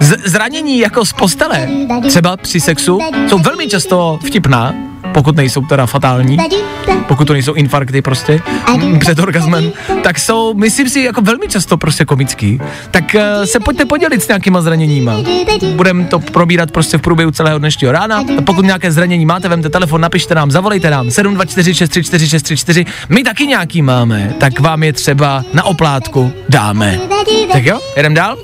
[0.00, 1.68] Z- zranění jako z postele,
[2.08, 4.74] třeba při sexu, jsou velmi často vtipná,
[5.12, 6.36] pokud nejsou teda fatální,
[7.08, 8.40] pokud to nejsou infarkty prostě
[8.76, 12.60] mm, před orgasmem, tak jsou, myslím si, jako velmi často prostě komický.
[12.90, 15.16] Tak uh, se pojďte podělit s nějakýma zraněníma.
[15.76, 18.24] Budeme to probírat prostě v průběhu celého dnešního rána.
[18.38, 22.86] A pokud nějaké zranění máte, vemte telefon, napište nám, zavolejte nám 724634634.
[23.08, 27.00] My taky nějaký máme, tak vám je třeba na oplátku dáme.
[27.52, 28.36] Tak jo, jedem dál?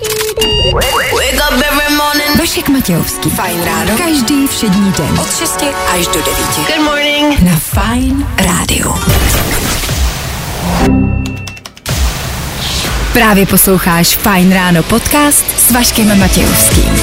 [2.38, 3.30] Vašek Matějovský.
[3.30, 3.96] Fajn ráno.
[3.98, 5.18] Každý všední den.
[5.20, 5.64] Od 6
[5.94, 6.43] až do 9.
[6.52, 7.40] Good morning.
[7.44, 8.94] Na Fajn rádiu.
[13.12, 17.00] Právě posloucháš Fajn ráno podcast s Vaškem Matějovským.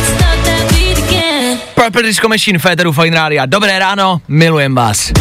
[1.76, 3.44] Purple Disco Machine, Féteru Fine Radio.
[3.46, 5.12] Dobré ráno, milujem vás.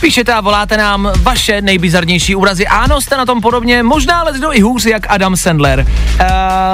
[0.00, 2.66] Píšete a voláte nám vaše nejbizarnější úrazy.
[2.66, 5.80] Ano, jste na tom podobně, možná ale i hůř, jak Adam Sandler.
[5.80, 6.26] Uh,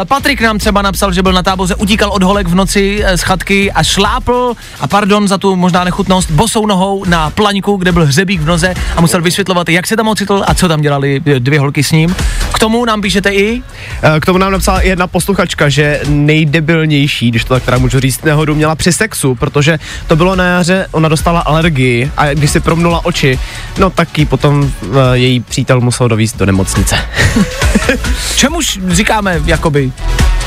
[0.09, 3.20] Patrik nám třeba napsal, že byl na táboře, utíkal od holek v noci uh, z
[3.20, 8.06] chatky a šlápl, a pardon za tu možná nechutnost, bosou nohou na plaňku, kde byl
[8.06, 11.40] hřebík v noze a musel vysvětlovat, jak se tam ocitl a co tam dělali eh,
[11.40, 12.16] dvě holky s ním.
[12.52, 13.62] K tomu nám píšete i
[14.02, 18.24] Eh, K tomu nám napsala jedna posluchačka, že nejdebilnější, když to tak teda můžu říct,
[18.24, 22.61] nehodu měla při sexu, protože to bylo na jaře, ona dostala alergii a když si
[22.61, 23.38] promnula oči,
[23.79, 24.70] no tak ji potom uh,
[25.12, 26.96] její přítel musel dovízt do nemocnice.
[28.37, 29.92] čemuž říkáme jakoby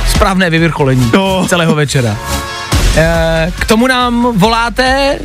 [0.10, 1.45] správné vyvrcholení No.
[1.47, 2.17] celého večera.
[2.95, 5.19] E, k tomu nám voláte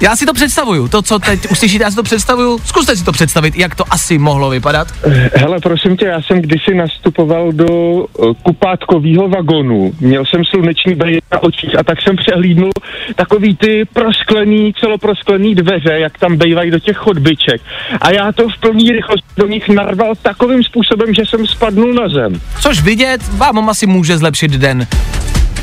[0.00, 2.58] Já si to představuju, to, co teď uslyšíte, já si to představuju.
[2.64, 4.88] Zkuste si to představit, jak to asi mohlo vypadat.
[5.34, 9.92] Hele, prosím tě, já jsem kdysi nastupoval do uh, kupátkového vagonu.
[10.00, 12.70] Měl jsem sluneční brýle na očích a tak jsem přehlídnul
[13.16, 17.60] takový ty prosklený, celoprosklený dveře, jak tam bývají do těch chodbiček.
[18.00, 22.08] A já to v plný rychlosti do nich narval takovým způsobem, že jsem spadnul na
[22.08, 22.40] zem.
[22.60, 24.86] Což vidět vám asi může zlepšit den.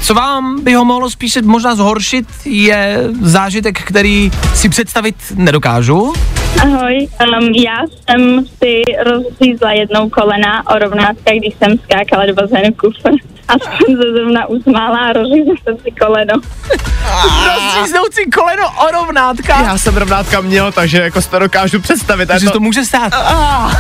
[0.04, 6.14] Co vám by ho mohlo spíše možná zhoršit, je zážitek, který si představit nedokážu.
[6.62, 7.08] Ahoj,
[7.40, 13.10] um, já jsem si rozřízla jednou kolena o rovnátka, když jsem skákala do bazénu kufr.
[13.54, 16.34] A jsem se zrovna usmála a rozřízla jsem si koleno.
[17.46, 19.62] Rozříznout si koleno o rovnátka.
[19.62, 22.24] Já jsem rovnátka měl, takže jako si to dokážu představit.
[22.24, 23.14] a Takže je to může stát.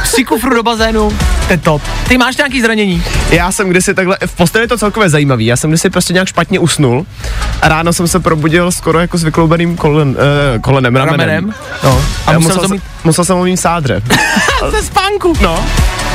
[0.05, 1.09] Si kufru do bazénu,
[1.47, 1.81] to je top.
[2.07, 3.03] Ty máš nějaký zranění?
[3.29, 6.27] Já jsem kdysi takhle, v posteli je to celkově zajímavý, já jsem kdysi prostě nějak
[6.27, 7.05] špatně usnul
[7.61, 10.15] a ráno jsem se probudil skoro jako s vykloubeným kolen,
[10.55, 11.19] eh, kolenem, ramenem.
[11.19, 11.53] Ramenem?
[11.83, 12.01] No.
[12.27, 14.01] A A musel musel, to jsem- mít musel jsem ho mít sádře.
[14.71, 15.33] ze spánku.
[15.41, 15.65] No.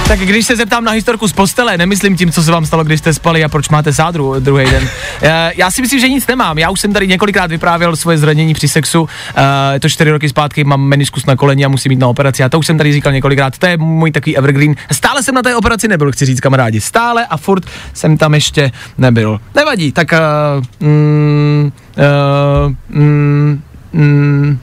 [0.08, 2.98] Tak když se zeptám na historku z postele, nemyslím tím, co se vám stalo, když
[3.00, 4.88] jste spali a proč máte sádru druhý den.
[5.22, 6.58] Eh, Já si myslím, že nic nemám.
[6.58, 9.08] Já už jsem tady několikrát vyprávěl svoje zranění při sexu.
[9.36, 9.42] Eh,
[9.74, 12.44] Je to čtyři roky zpátky, mám meniskus na koleni a musím jít na operaci.
[12.44, 13.58] A to už jsem tady říkal několikrát.
[13.58, 14.74] To je můj takový evergreen.
[14.92, 16.80] Stále jsem na té operaci nebyl, chci říct kamarádi.
[16.80, 19.40] Stále a furt jsem tam ještě nebyl.
[19.54, 24.58] Nevadí, tak uh, mm, uh, mm, mm,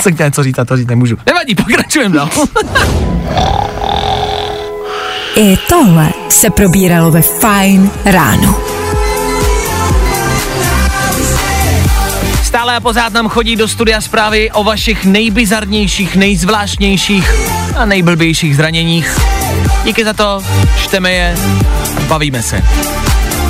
[0.00, 1.16] jsem chtěl něco říct a to říct nemůžu.
[1.26, 2.28] Nevadí, pokračujeme dál.
[5.36, 8.60] I tohle se probíralo ve Fine ráno.
[12.44, 17.30] Stále a pořád nám chodí do studia zprávy o vašich nejbizarnějších, nejzvláštnějších
[17.76, 19.18] a nejblbějších zraněních.
[19.84, 20.42] Díky za to,
[20.84, 21.36] čteme je,
[22.08, 22.62] bavíme se.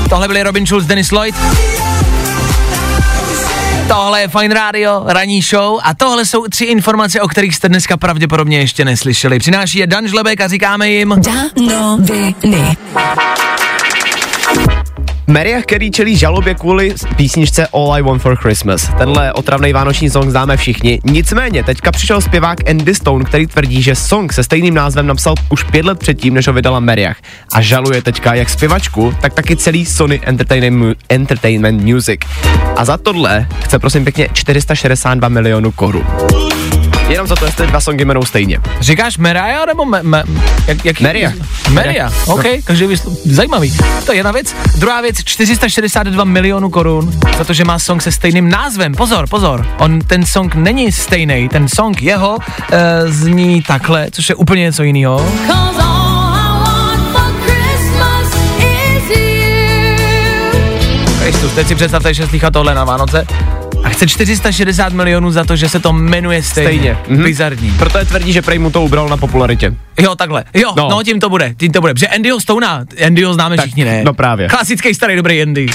[0.08, 1.34] Tohle byli Robin Schulz, Dennis Lloyd.
[3.88, 7.96] Tohle je Fine Radio, ranní show a tohle jsou tři informace, o kterých jste dneska
[7.96, 9.38] pravděpodobně ještě neslyšeli.
[9.38, 11.14] Přináší je Dan Žlebek a říkáme jim...
[11.18, 12.76] Danoviny.
[15.28, 18.90] Mariah Carey čelí žalobě kvůli písničce All I Want for Christmas.
[18.98, 21.00] Tenhle otravný vánoční song známe všichni.
[21.04, 25.62] Nicméně, teďka přišel zpěvák Andy Stone, který tvrdí, že song se stejným názvem napsal už
[25.62, 27.16] pět let předtím, než ho vydala Mariah.
[27.52, 32.20] A žaluje teďka jak zpěvačku, tak taky celý Sony Entertainment, Entertainment Music.
[32.76, 36.06] A za tohle chce prosím pěkně 462 milionů korun.
[37.08, 38.58] Jenom za to, jestli dva songy jmenou stejně.
[38.80, 40.24] Říkáš Mariah nebo me, me,
[40.66, 41.34] jak, jak, Mariah.
[41.70, 43.16] Mariah, OK, každý vysl...
[43.24, 43.76] zajímavý.
[44.06, 44.54] To je jedna věc.
[44.76, 48.94] Druhá věc, 462 milionů korun za to, že má song se stejným názvem.
[48.94, 54.34] Pozor, pozor, on ten song není stejný, ten song jeho uh, zní takhle, což je
[54.34, 55.32] úplně něco jiného.
[61.18, 63.26] Kristus, teď si představte, že slychá tohle na Vánoce
[63.86, 66.68] a chce 460 milionů za to, že se to jmenuje stejně.
[66.68, 66.98] Stejně.
[67.08, 67.24] Mhm.
[67.24, 67.70] Bizarní.
[67.78, 69.74] Proto je tvrdí, že prej mu to ubral na popularitě.
[70.00, 70.44] Jo, takhle.
[70.54, 70.82] Jo, no.
[70.82, 70.88] No.
[70.90, 71.94] no tím to bude, tím to bude.
[71.94, 74.02] Protože Andyho Stona, Andyho známe Tak, všichni, ne?
[74.04, 74.48] no právě.
[74.48, 75.66] Klasický starý dobrý Andy.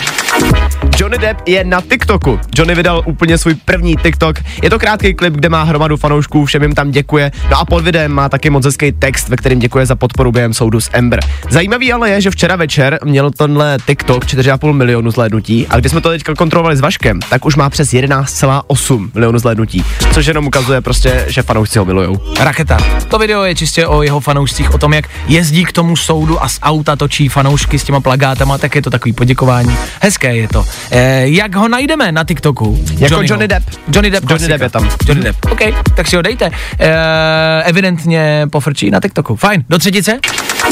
[1.01, 2.39] Johnny Depp je na TikToku.
[2.55, 4.35] Johnny vydal úplně svůj první TikTok.
[4.63, 7.31] Je to krátký klip, kde má hromadu fanoušků, všem jim tam děkuje.
[7.51, 10.53] No a pod videem má taky moc hezký text, ve kterém děkuje za podporu během
[10.53, 11.19] soudu s Ember.
[11.49, 16.01] Zajímavý ale je, že včera večer měl tenhle TikTok 4,5 milionu zhlédnutí a když jsme
[16.01, 19.83] to teďka kontrolovali s Vaškem, tak už má přes 11,8 milionu zhlédnutí.
[20.13, 22.17] Což jenom ukazuje prostě, že fanoušci ho milujou.
[22.39, 22.77] Raketa.
[23.09, 26.47] To video je čistě o jeho fanoušcích, o tom, jak jezdí k tomu soudu a
[26.47, 29.77] z auta točí fanoušky s těma plagátama, tak je to takový poděkování.
[30.01, 30.65] Hezké je to.
[30.91, 32.79] E, jak ho najdeme na TikToku?
[32.91, 33.23] Jako Johnnyho?
[33.23, 33.69] Johnny Depp.
[33.93, 34.47] Johnny Depp, Johnny.
[34.47, 34.89] Depp je tam.
[35.07, 35.59] Johnny Depp, OK,
[35.95, 36.51] tak si ho dejte.
[36.79, 39.35] E, evidentně pofrčí na TikToku.
[39.35, 40.19] Fajn, do třetice?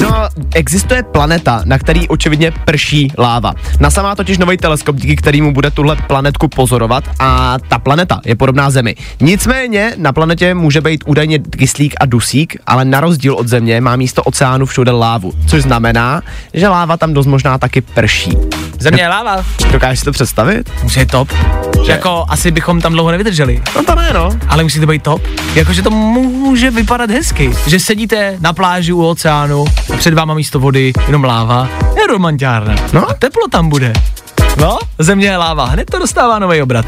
[0.01, 3.53] No, existuje planeta, na který očividně prší láva.
[3.79, 8.35] NASA má totiž nový teleskop, díky kterému bude tuhle planetku pozorovat a ta planeta je
[8.35, 8.95] podobná Zemi.
[9.21, 13.95] Nicméně na planetě může být údajně kyslík a dusík, ale na rozdíl od Země má
[13.95, 16.21] místo oceánu všude lávu, což znamená,
[16.53, 18.31] že láva tam dost možná taky prší.
[18.79, 19.45] Země je láva.
[19.71, 20.71] Dokážeš si to představit?
[20.83, 21.33] Musí být top.
[21.85, 23.61] Že jako asi bychom tam dlouho nevydrželi.
[23.75, 24.29] No to ne, no.
[24.47, 25.21] Ale musí to být top.
[25.55, 27.51] Jakože to může vypadat hezky.
[27.67, 31.69] Že sedíte na pláži u oceánu a před váma místo vody jenom láva.
[31.95, 32.75] Je romantiárna.
[32.93, 33.09] No.
[33.09, 33.93] A teplo tam bude.
[34.57, 35.65] No, země je láva.
[35.65, 36.85] Hned to dostává nový obrat.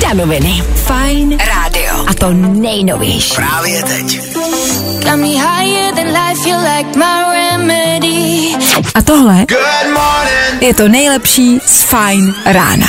[0.00, 0.62] Danoviny.
[0.86, 2.04] Fine rádio.
[2.06, 3.34] A to nejnovější.
[3.34, 4.20] Právě teď.
[5.04, 8.54] Got me higher than life, you like my remedy.
[8.94, 9.46] A tohle
[10.60, 12.86] je to nejlepší z Fine rána.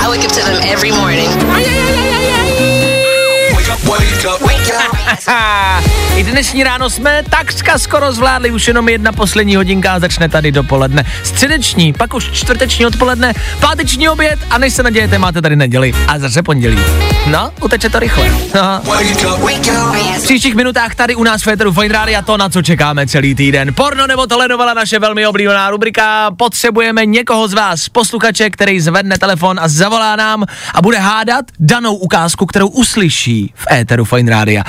[0.00, 1.30] I wake up to them every morning.
[6.16, 10.52] I dnešní ráno jsme takřka skoro zvládli, už jenom jedna poslední hodinka a začne tady
[10.52, 11.04] dopoledne.
[11.22, 16.18] Středeční, pak už čtvrteční odpoledne, páteční oběd a než se nadějete, máte tady neděli a
[16.18, 16.78] zase pondělí.
[17.26, 18.30] No, uteče to rychle.
[20.18, 23.34] V příštích minutách tady u nás v Féteru Fine Radio to, na co čekáme celý
[23.34, 23.74] týden.
[23.74, 26.30] Porno nebo telenovela, naše velmi oblíbená rubrika.
[26.30, 30.44] Potřebujeme někoho z vás, posluchače, který zvedne telefon a zavolá nám
[30.74, 34.62] a bude hádat danou ukázku, kterou uslyší v Éteru Fine Radio.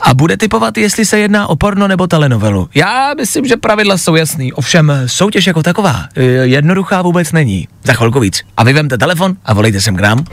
[0.00, 2.68] A bude typovat, jestli se jedná o porno nebo telenovelu.
[2.74, 4.52] Já myslím, že pravidla jsou jasný.
[4.52, 7.68] Ovšem soutěž jako taková eh, jednoduchá vůbec není.
[7.84, 8.40] Za chvilku víc.
[8.56, 10.24] A vy vemte telefon a volejte sem k nám.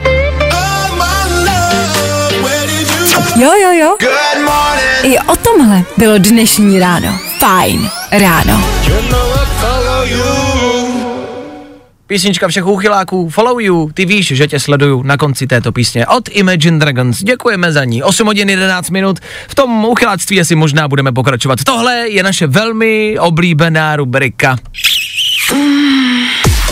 [3.35, 3.97] Jo, jo, jo.
[5.03, 7.19] I o tomhle bylo dnešní ráno.
[7.39, 8.63] Fajn ráno.
[12.09, 16.29] Písnička všech úchyláků, follow you, ty víš, že tě sleduju na konci této písně od
[16.31, 17.23] Imagine Dragons.
[17.23, 18.03] Děkujeme za ní.
[18.03, 19.19] 8 hodin 11 minut.
[19.47, 21.63] V tom uchyláctví asi možná budeme pokračovat.
[21.63, 24.57] Tohle je naše velmi oblíbená rubrika.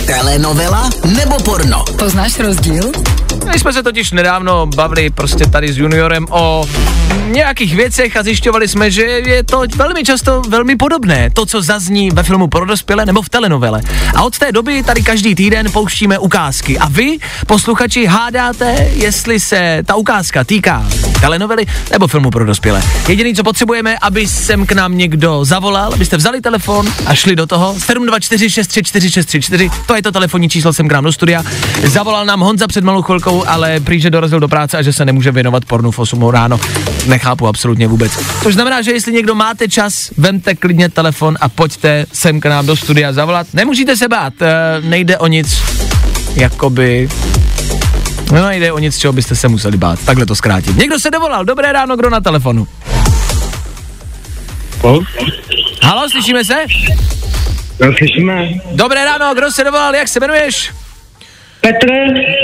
[0.08, 1.84] Telenovela nebo porno?
[1.99, 2.91] Poznáš rozdíl?
[3.51, 6.66] My jsme se totiž nedávno bavili prostě tady s juniorem o
[7.28, 12.10] nějakých věcech a zjišťovali jsme, že je to velmi často velmi podobné, to, co zazní
[12.10, 13.82] ve filmu pro dospělé nebo v telenovele.
[14.16, 16.78] A od té doby tady každý týden pouštíme ukázky.
[16.78, 20.86] A vy, posluchači, hádáte, jestli se ta ukázka týká
[21.22, 22.84] telenovely nebo filmu pro dospělé.
[23.08, 27.47] Jediný, co potřebujeme, aby sem k nám někdo zavolal, abyste vzali telefon a šli do
[27.47, 27.74] toho.
[27.74, 31.43] 724634634, to je to telefonní číslo sem k nám do studia.
[31.84, 35.06] Zavolal nám Honza před malou chvilkou, ale prý, že dorazil do práce a že se
[35.06, 36.60] nemůže věnovat pornu v 8 ráno.
[37.06, 38.12] Nechápu absolutně vůbec.
[38.43, 42.66] Což znamená, že jestli někdo máte čas, vemte klidně telefon a pojďte sem k nám
[42.66, 43.48] do studia zavolat.
[43.54, 45.64] Nemusíte se bát, eh, nejde o nic,
[46.36, 47.10] jakoby
[48.32, 50.00] No nejde o nic, čeho byste se museli bát.
[50.06, 50.78] Takhle to zkrátit.
[50.78, 51.45] Někdo se dovolal.
[51.45, 52.68] Dobré ráno, kdo na telefonu?
[55.82, 56.56] Halo, slyšíme se?
[57.80, 58.50] No, slyšíme.
[58.72, 60.72] Dobré ráno, kdo se dovolal, jak se jmenuješ?
[61.62, 61.88] Petr,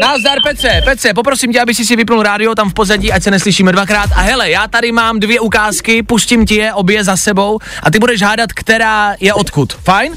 [0.01, 3.31] Nazdar Petře, Petře, poprosím tě, aby si si vypnul rádio tam v pozadí, ať se
[3.31, 4.09] neslyšíme dvakrát.
[4.15, 7.99] A hele, já tady mám dvě ukázky, pustím ti je obě za sebou a ty
[7.99, 9.73] budeš hádat, která je odkud.
[9.73, 10.13] Fajn?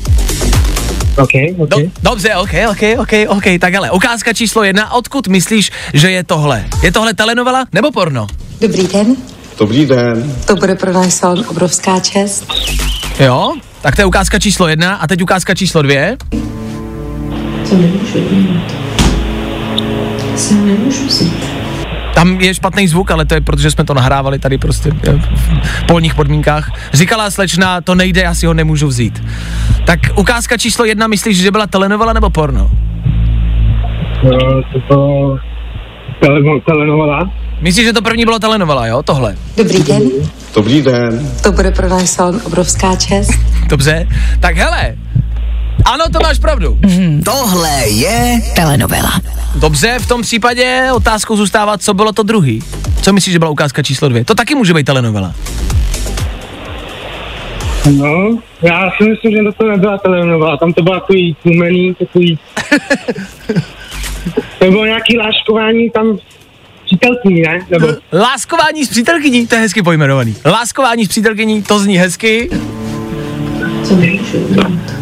[1.18, 1.68] OK, OK.
[1.68, 3.44] Do, dobře, ok, ok, ok, ok.
[3.60, 6.64] Tak hele, ukázka číslo jedna, odkud myslíš, že je tohle?
[6.82, 8.26] Je tohle telenovela nebo porno?
[8.60, 9.16] Dobrý den,
[9.58, 10.34] Dobrý den.
[10.46, 12.52] to bude pro náš salon obrovská čest.
[13.20, 13.52] Jo?
[13.82, 16.16] Tak to je ukázka číslo jedna a teď ukázka číslo dvě.
[17.64, 18.74] Co nemůžu dělat?
[20.36, 21.46] Se nemůžu vzít.
[22.14, 25.12] Tam je špatný zvuk, ale to je protože jsme to nahrávali tady prostě eh,
[25.64, 26.70] v polních podmínkách.
[26.92, 29.24] Říkala slečna, to nejde, já si ho nemůžu vzít.
[29.86, 32.70] Tak ukázka číslo jedna, myslíš, že byla telenovela nebo porno?
[34.24, 35.38] No, to bylo
[36.20, 37.30] tele, telenovela.
[37.60, 39.02] Myslíš, že to první bylo telenovela, jo?
[39.02, 39.36] Tohle.
[39.56, 40.02] Dobrý den,
[40.54, 41.30] Dobrý den.
[41.42, 43.30] to bude pro náš salon obrovská čest.
[43.68, 44.08] Dobře.
[44.40, 44.96] Tak hele.
[45.84, 46.78] Ano, to máš pravdu.
[47.24, 49.20] Tohle je Telenovela.
[49.54, 52.62] Dobře, v tom případě otázkou zůstává, co bylo to druhý.
[53.02, 54.24] Co myslíš, že byla ukázka číslo dvě?
[54.24, 55.34] To taky může být telenovela.
[57.90, 62.38] No, já si myslím, že to nebyla telenovela, tam to bylo takový tlumený, takový...
[64.58, 66.18] to bylo nějaký láškování tam
[66.84, 67.66] přítelkyní, ne?
[67.70, 67.86] Nebo...
[68.12, 70.36] Láskování s přítelkyní, to je hezky pojmenovaný.
[70.44, 72.50] Láskování s přítelkyní, to zní hezky.
[73.84, 73.94] Co
[74.50, 74.95] dělat?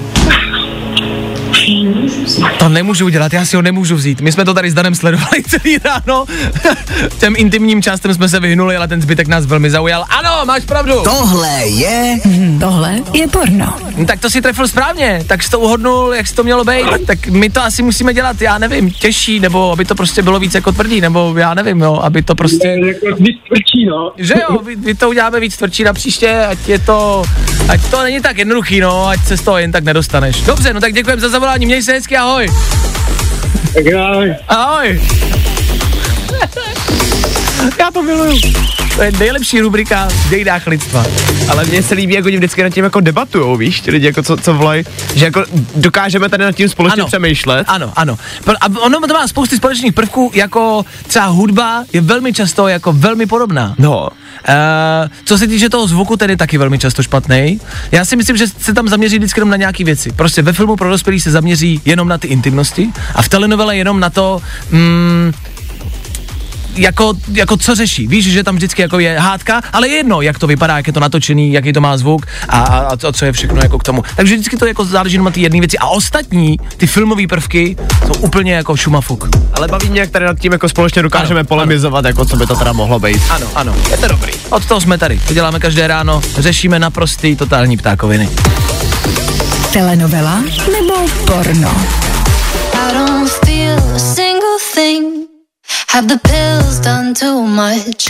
[2.59, 4.21] To nemůžu udělat, já si ho nemůžu vzít.
[4.21, 6.25] My jsme to tady s Danem sledovali celý ráno.
[7.19, 10.05] Těm intimním částem jsme se vyhnuli, ale ten zbytek nás velmi zaujal.
[10.09, 11.03] Ano, máš pravdu.
[11.05, 13.75] Tohle je Hm, tohle je porno.
[13.97, 17.07] No, tak to si trefil správně, tak jsi to uhodnul, jak jsi to mělo být.
[17.07, 20.55] Tak my to asi musíme dělat, já nevím, těžší, nebo aby to prostě bylo víc
[20.55, 22.69] jako tvrdý, nebo já nevím, jo, aby to prostě...
[22.69, 24.13] Jako víc tvrdší, no.
[24.17, 27.23] Že jo, vy, vy to uděláme víc tvrdší na příště, ať je to,
[27.69, 30.41] ať to není tak jednoduchý, no, ať se z toho jen tak nedostaneš.
[30.41, 32.49] Dobře, no tak děkujem za zavolání, měj se hezky, ahoj.
[33.75, 34.11] Tak já,
[34.49, 35.01] Ahoj.
[37.79, 38.39] Já to miluju.
[38.97, 41.05] To je nejlepší rubrika v dějinách lidstva.
[41.49, 44.23] Ale mně se líbí, jak oni vždycky nad tím jako debatujou, víš, ti lidi jako
[44.23, 44.85] co, co volají,
[45.15, 45.45] že jako
[45.77, 47.07] dokážeme tady nad tím společně Ano.
[47.07, 47.65] přemýšlet.
[47.69, 48.19] Ano, ano.
[48.61, 53.27] A ono to má spousty společných prvků, jako třeba hudba je velmi často jako velmi
[53.27, 53.75] podobná.
[53.79, 54.09] No,
[54.49, 57.61] Uh, co se týče toho zvuku, ten je taky velmi často špatný.
[57.93, 60.13] Já si myslím, že se tam zaměří vždycky jenom na nějaké věci.
[60.13, 64.01] Prostě ve filmu pro dospělí se zaměří jenom na ty intimnosti a v telenovele jenom
[64.01, 65.33] na to, mm,
[66.75, 68.07] jako, jako co řeší.
[68.07, 70.93] Víš, že tam vždycky jako je hádka, ale je jedno, jak to vypadá, jak je
[70.93, 73.83] to natočený, jaký to má zvuk a, a, a co, co je všechno jako k
[73.83, 74.03] tomu.
[74.17, 75.79] Takže vždycky to jako záleží na ty jedné věci.
[75.79, 79.29] A ostatní, ty filmové prvky, jsou úplně jako šumafuk.
[79.55, 82.09] Ale baví mě, jak tady nad tím jako společně dokážeme ano, polemizovat, ano.
[82.09, 83.23] jako co by to teda mohlo být.
[83.31, 84.33] Ano, ano, je to dobrý.
[84.51, 85.21] Od toho jsme tady.
[85.29, 88.29] To děláme každé ráno, řešíme naprostý totální ptákoviny.
[89.73, 90.95] Telenovela nebo
[91.27, 91.75] porno?
[92.75, 95.24] I don't feel a single thing.
[95.95, 98.09] Have the pills done too much?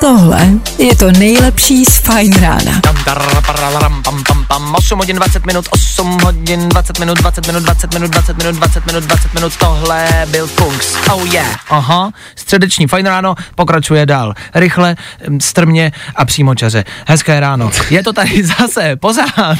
[0.00, 2.80] Tohle je to nejlepší z Fine rána.
[2.80, 7.46] Tam, dar, pararam, pam, pam, pam, 8 hodin 20 minut, 8 hodin 20 minut, 20
[7.46, 10.96] minut, 20 minut, 20 minut, 20 minut, 20 minut, tohle byl Kungs.
[11.12, 11.56] Oh yeah.
[11.70, 14.34] Aha, středeční fajn ráno pokračuje dál.
[14.54, 14.96] Rychle,
[15.28, 16.84] hm, strmě a přímočaře.
[17.06, 17.70] Hezké ráno.
[17.90, 19.58] Je to tady zase, pořád.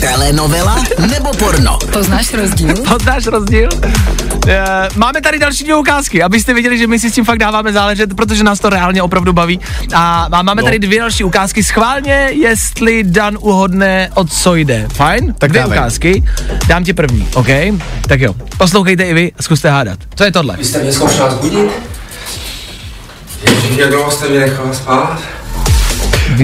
[0.00, 1.78] Telenovela nebo porno?
[1.92, 2.74] Poznáš rozdíl?
[2.88, 3.49] Poznáš rozdíl?
[3.52, 7.72] Eh, Máme tady další dvě ukázky, abyste viděli, že my si s tím fakt dáváme
[7.72, 9.60] záležet, protože nás to reálně opravdu baví.
[9.94, 10.66] A má- máme No.
[10.66, 11.64] tady dvě další ukázky.
[11.64, 14.86] Schválně, jestli Dan uhodne, o co jde.
[14.94, 15.34] Fajn?
[15.38, 15.78] Tak dvě dávej.
[15.78, 16.24] ukázky.
[16.66, 17.46] Dám ti první, OK?
[18.08, 19.98] Tak jo, poslouchejte i vy a zkuste hádat.
[20.14, 20.56] Co je tohle?
[20.56, 21.70] Vy jste mě zkoušela zbudit?
[23.44, 25.18] Ježíš, jak dlouho jste mě nechala spát?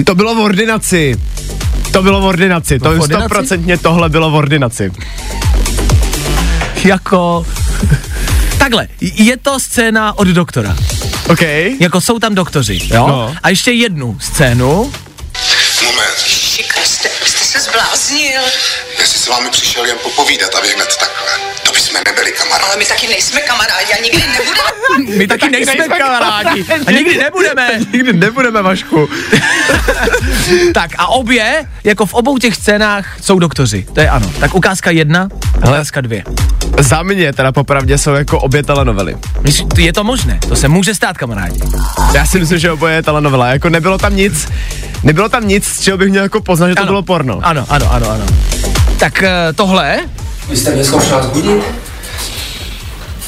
[0.05, 1.15] To bylo v ordinaci.
[1.91, 2.79] To bylo v ordinaci.
[2.79, 3.13] To v ordinaci?
[3.25, 4.91] stoprocentně tohle bylo v ordinaci.
[6.85, 7.45] Jako...
[8.57, 10.75] Takhle, je to scéna od doktora.
[11.29, 11.41] OK.
[11.79, 13.07] Jako jsou tam doktoři, jo?
[13.07, 13.35] No.
[13.43, 14.67] A ještě jednu scénu.
[15.83, 16.17] Moment.
[16.67, 18.41] Kriste, jste se zbláznil.
[18.99, 21.31] Já si s vámi přišel jen popovídat a vy hned takhle.
[21.63, 22.63] To bychom nebyli kamarádi.
[22.67, 25.17] Ale my taky nejsme kamarádi a nikdy nebudeme.
[25.17, 26.65] My taky nejsme kamarádi.
[26.87, 27.79] A nikdy nebudeme.
[27.93, 29.09] Nikdy nebudeme, Vašku.
[30.73, 33.85] Tak a obě, jako v obou těch scénách, jsou doktoři.
[33.93, 34.31] To je ano.
[34.39, 36.23] Tak ukázka jedna, ukázka dvě.
[36.79, 39.17] Za mě teda popravdě jsou jako obě telenovely.
[39.77, 41.59] Je to možné, to se může stát, kamarádi.
[42.13, 43.47] Já si myslím, že oboje je telenovela.
[43.47, 44.47] Jako nebylo tam nic,
[45.03, 46.87] nebylo tam nic, z čeho bych měl jako poznat, že to Ano.
[46.91, 47.39] bylo porno.
[47.43, 48.25] Ano, ano, ano, ano.
[48.99, 49.97] Tak eh, tohle,
[50.49, 51.63] Vy jste mě zkoušela zbudit?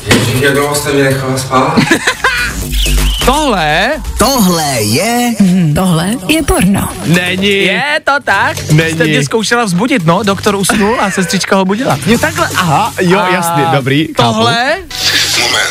[0.05, 1.75] Ježíš, jak dlouho jste mě nechala spát?
[3.25, 6.89] tohle Tohle je Hm, tohle je porno.
[7.05, 7.55] Není.
[7.65, 8.57] je to tak.
[8.71, 8.91] Není.
[8.91, 11.99] Jste mě zkoušela vzbudit, no, doktor usnul a sestřička ho budila.
[12.05, 14.13] Je takhle, aha, jo, A jasně, dobrý, chápu.
[14.33, 14.77] Tohle,
[15.41, 15.69] Moment.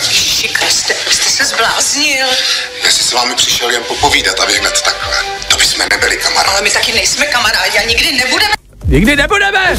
[0.52, 2.26] Kriste, jste se zbláznil.
[2.84, 5.16] Já si s vámi přišel jen popovídat a vy hned takhle.
[5.48, 6.48] To bychom nebyli kamarádi.
[6.52, 8.52] Ale my taky nejsme kamarádi a nikdy nebudeme.
[8.86, 9.76] nikdy nebudeme.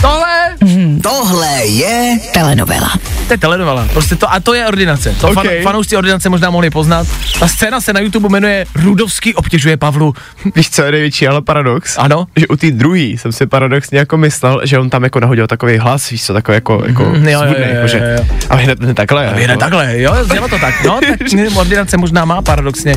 [0.00, 0.56] Tohle,
[1.02, 2.92] Tohle je Telenovela.
[3.30, 5.14] To je telenovela, prostě to, a to je ordinace.
[5.20, 5.62] To fan, Okay.
[5.62, 7.06] fanoušci ordinace možná mohli poznat.
[7.40, 10.14] Ta scéna se na YouTube jmenuje Rudovský obtěžuje Pavlu.
[10.54, 11.98] Víš, co je největší ale paradox?
[11.98, 12.26] Ano.
[12.36, 15.78] Že u té druhé jsem si paradoxně jako myslel, že on tam jako nahodil takový
[15.78, 18.38] hlas, víš co, takový jako, jako Mhm, jo, jo, zvudný, jo, jako, že, jo, jo.
[18.50, 19.32] a hned, hned takhle.
[19.36, 19.60] Je jako.
[19.60, 20.84] takhle, jo, znělo to tak.
[20.84, 21.20] No, tak
[21.56, 22.94] ordinace možná má paradoxně.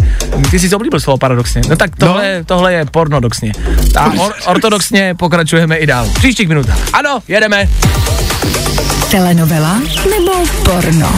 [0.51, 1.61] Ty jsi oblíbil slovo paradoxně.
[1.69, 2.45] No tak tohle, no.
[2.45, 3.51] tohle je pornodoxně.
[3.97, 6.05] A or, ortodoxně pokračujeme i dál.
[6.05, 6.77] V příštích minutách.
[6.93, 7.69] Ano, jedeme.
[9.13, 10.31] Telenovela nebo
[10.65, 11.11] porno?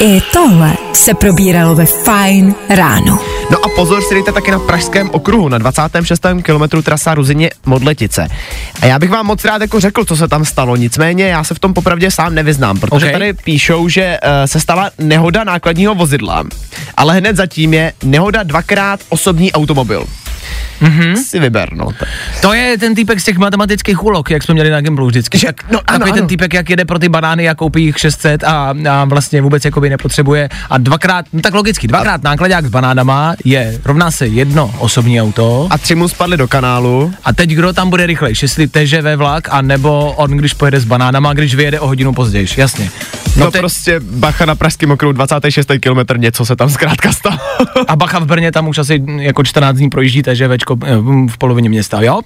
[0.00, 3.18] I tohle se probíralo ve Fine ráno.
[3.50, 6.26] No a pozor si dejte taky na Pražském okruhu, na 26.
[6.42, 8.28] kilometru trasa Ruzině Modletice.
[8.82, 11.54] A já bych vám moc rád jako řekl, co se tam stalo, nicméně já se
[11.54, 13.12] v tom popravdě sám nevyznám, protože Ok.
[13.12, 16.44] tady píšou, že uh, se stala nehoda nákladního vozidla,
[16.96, 20.06] ale hned zatím je nehoda dvakrát osobní automobil.
[20.82, 21.16] Mm-hmm.
[21.24, 21.86] Si vyber, no.
[21.98, 22.08] tak.
[22.42, 25.38] To je ten týpek z těch matematických úlog, jak jsme měli na Gimplu vždycky.
[25.38, 26.28] Že- no, ano, takový ten ano.
[26.28, 29.90] týpek, jak jede pro ty banány a koupí jich 600 a, a vlastně vůbec jakoby
[29.90, 30.48] nepotřebuje.
[30.70, 35.66] A dvakrát, no tak logicky, dvakrát nákladák s banánama je, rovná se jedno osobní auto.
[35.70, 37.12] A tři mu spadly do kanálu.
[37.24, 40.84] A teď kdo tam bude rychlejší, jestli TŽV vlak, a nebo on, když pojede s
[40.84, 42.90] banánama, když vyjede o hodinu později, jasně.
[43.36, 45.70] No, No te- prostě bacha na Pražském okruhu, 26.
[45.80, 47.38] kilometr, něco se tam zkrátka stalo.
[47.88, 50.51] a bacha v Brně tam už asi jako 14 dní projíždí TŽVčko
[50.84, 50.96] eh,
[51.26, 52.20] v polovině města, jo?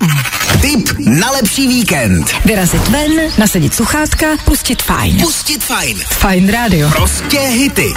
[0.60, 2.34] tip na lepší víkend.
[2.44, 5.20] Vyrazit ven, nasadit sluchátka, pustit fajn.
[5.20, 5.98] Pustit fajn.
[6.08, 6.88] Fajn rádio.
[6.90, 7.92] Prostě hity.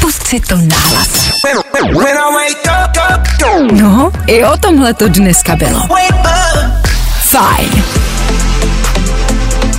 [0.00, 1.30] Pust si to nahlas.
[3.72, 5.80] No, i o tomhle to dneska bylo.
[7.22, 7.84] Fajn.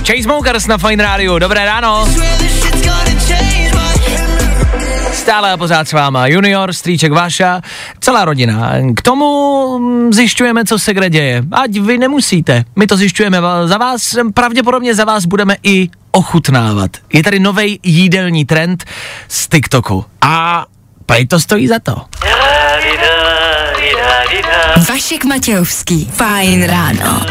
[0.06, 2.08] Chainsmokers na Fine Radio, dobré ráno.
[5.22, 7.60] Stále a pořád s váma Junior, strýček Váša,
[8.00, 8.72] celá rodina.
[8.96, 9.80] K tomu
[10.12, 11.42] zjišťujeme, co se kde děje.
[11.52, 12.64] Ať vy nemusíte.
[12.76, 16.90] My to zjišťujeme za vás, pravděpodobně za vás budeme i ochutnávat.
[17.12, 18.84] Je tady nový jídelní trend
[19.28, 20.04] z TikToku.
[20.20, 20.66] A
[21.06, 21.96] prej to stojí za to.
[24.88, 26.10] Vašek Matějovský.
[26.12, 27.22] Fajn ráno.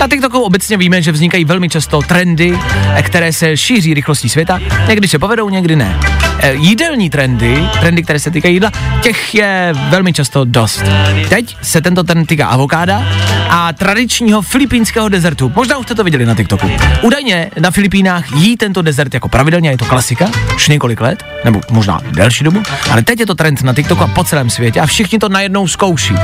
[0.00, 2.58] Na TikToku obecně víme, že vznikají velmi často trendy,
[3.02, 4.60] které se šíří rychlostí světa.
[4.88, 6.00] Někdy se povedou, někdy ne.
[6.44, 8.70] E, jídelní trendy, trendy, které se týkají jídla,
[9.02, 10.82] těch je velmi často dost.
[11.28, 13.02] Teď se tento trend týká avokáda
[13.50, 15.52] a tradičního filipínského dezertu.
[15.56, 16.70] Možná už jste to viděli na TikToku.
[17.02, 21.60] Údajně na Filipínách jí tento dezert jako pravidelně, je to klasika, už několik let, nebo
[21.70, 24.86] možná delší dobu, ale teď je to trend na TikToku a po celém světě a
[24.86, 26.14] všichni to najednou zkouší.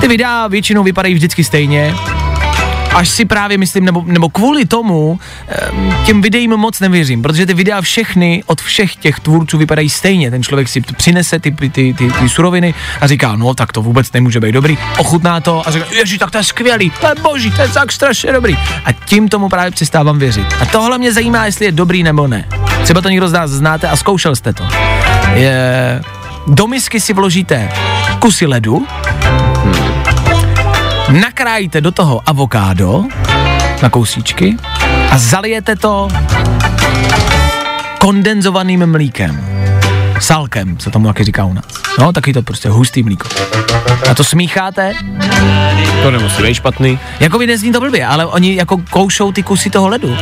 [0.00, 1.94] Ty videa většinou vypadají vždycky stejně,
[2.94, 5.18] až si právě myslím, nebo, nebo kvůli tomu
[6.06, 10.30] těm videím moc nevěřím, protože ty videa všechny od všech těch tvůrců vypadají stejně.
[10.30, 13.82] Ten člověk si přinese ty, ty, ty, ty, ty suroviny a říká, no tak to
[13.82, 17.14] vůbec nemůže být dobrý, ochutná to a říká, ježi, tak to je skvělý, to je
[17.22, 18.56] boží, to je tak strašně dobrý.
[18.84, 20.46] A tím tomu právě přestávám věřit.
[20.60, 22.48] A tohle mě zajímá, jestli je dobrý nebo ne.
[22.82, 24.68] Třeba to někdo z nás znáte a zkoušel jste to.
[25.34, 26.00] Je,
[26.46, 27.68] do misky si vložíte
[28.18, 28.86] kusy ledu,
[31.12, 33.04] nakrájíte do toho avokádo
[33.82, 34.56] na kousíčky
[35.10, 36.08] a zalijete to
[37.98, 39.46] kondenzovaným mlíkem.
[40.20, 41.64] Salkem, co tomu taky říká u nás.
[41.98, 43.28] No, taky to prostě hustý mlíko.
[44.10, 44.92] A to smícháte.
[46.02, 46.98] To nemusí být špatný.
[47.20, 50.16] Jako vy nezní to blbě, ale oni jako koušou ty kusy toho ledu.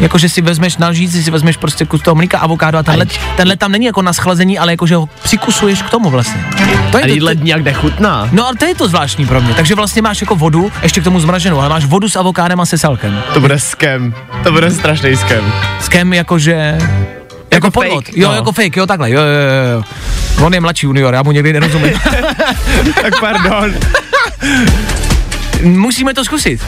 [0.00, 3.06] Jako, že si vezmeš na lžíci, si vezmeš prostě kus toho mlíka, avokádo a tenhle,
[3.36, 6.44] tenhle tam není jako na schlazení, ale jako, že ho přikusuješ k tomu vlastně.
[6.92, 8.28] To A jí led nějak nechutná.
[8.32, 9.54] No ale to je to zvláštní pro mě.
[9.54, 12.66] Takže vlastně máš jako vodu, ještě k tomu zmraženou, ale máš vodu s avokádem a
[12.66, 13.22] se salkem.
[13.34, 14.14] To bude skem.
[14.44, 15.52] To bude strašný skem.
[15.80, 16.78] Skem jakože...
[17.52, 18.04] Jako, jako podvod.
[18.04, 18.34] fake, Jo, no.
[18.34, 19.82] jako fake, jo, takhle, jo, jo, jo.
[20.42, 21.92] On je mladší junior, já mu někdy nerozumím.
[23.02, 23.74] tak pardon.
[25.62, 26.60] Musíme to zkusit.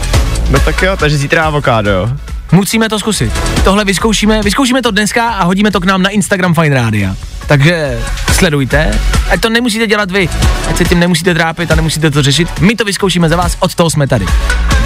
[0.50, 2.08] No tak jo, takže zítra avokádo, jo.
[2.52, 3.32] Musíme to zkusit.
[3.64, 7.16] Tohle vyzkoušíme, vyzkoušíme to dneska a hodíme to k nám na Instagram Fine Rádia.
[7.46, 7.98] Takže
[8.32, 8.98] sledujte,
[9.30, 10.28] ať to nemusíte dělat vy,
[10.68, 12.60] ať se tím nemusíte trápit a nemusíte to řešit.
[12.60, 14.26] My to vyzkoušíme za vás, od toho jsme tady.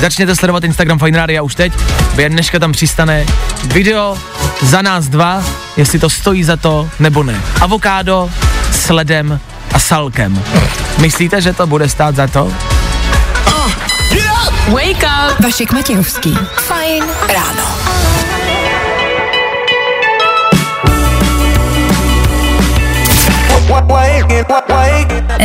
[0.01, 1.73] Začněte sledovat Instagram Fine Rádia už teď,
[2.15, 3.27] během dneška tam přistane
[3.65, 4.19] video
[4.63, 5.45] za nás dva,
[5.77, 7.41] jestli to stojí za to nebo ne.
[7.61, 8.31] Avokádo
[8.87, 9.41] s ledem
[9.73, 10.43] a salkem.
[10.99, 12.53] Myslíte, že to bude stát za to?
[14.69, 15.41] Wake up!
[15.45, 16.39] Vašek Matějovský.
[16.55, 17.63] Fajn ráno.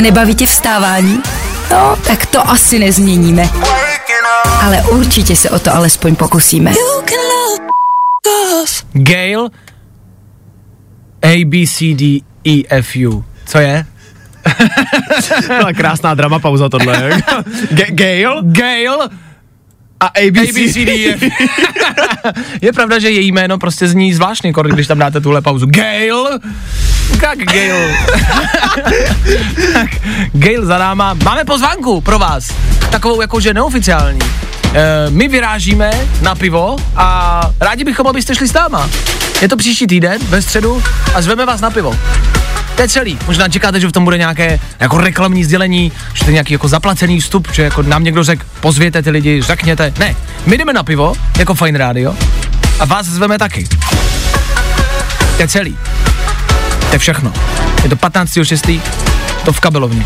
[0.01, 1.19] Nebaví tě vstávání?
[1.71, 3.49] No, tak to asi nezměníme.
[4.61, 6.73] Ale určitě se o to alespoň pokusíme.
[8.93, 9.49] Gail
[11.21, 13.30] A, B, C, D, E, F, U.
[13.51, 13.85] Co je?
[15.47, 17.21] Byla krásná drama pauza tohle.
[17.71, 18.41] G- Gail?
[18.43, 18.97] Gail
[19.99, 20.49] A ABC.
[20.49, 21.21] ABCD.
[22.61, 25.65] je pravda, že její jméno prostě zní zvláštně, když tam dáte tuhle pauzu.
[25.65, 26.39] Gail?
[27.21, 27.95] Jak Gail?
[29.73, 29.89] Tak,
[30.33, 31.13] Gail za náma.
[31.13, 32.53] Máme pozvánku pro vás.
[32.91, 34.19] Takovou jakože neoficiální.
[34.73, 35.91] E, my vyrážíme
[36.21, 38.89] na pivo a rádi bychom, abyste šli s náma.
[39.41, 40.83] Je to příští týden, ve středu
[41.15, 41.95] a zveme vás na pivo.
[42.75, 43.17] To je celý.
[43.27, 46.67] Možná čekáte, že v tom bude nějaké jako reklamní sdělení, že to je nějaký jako
[46.67, 49.93] zaplacený vstup, že jako nám někdo řekl, pozvěte ty lidi, řekněte.
[49.99, 52.15] Ne, my jdeme na pivo, jako Fine Radio,
[52.79, 53.67] a vás zveme taky.
[55.35, 55.77] To je celý.
[56.87, 57.33] To je všechno.
[57.83, 58.81] Je to 15.6.
[59.45, 60.05] To v kabelovně.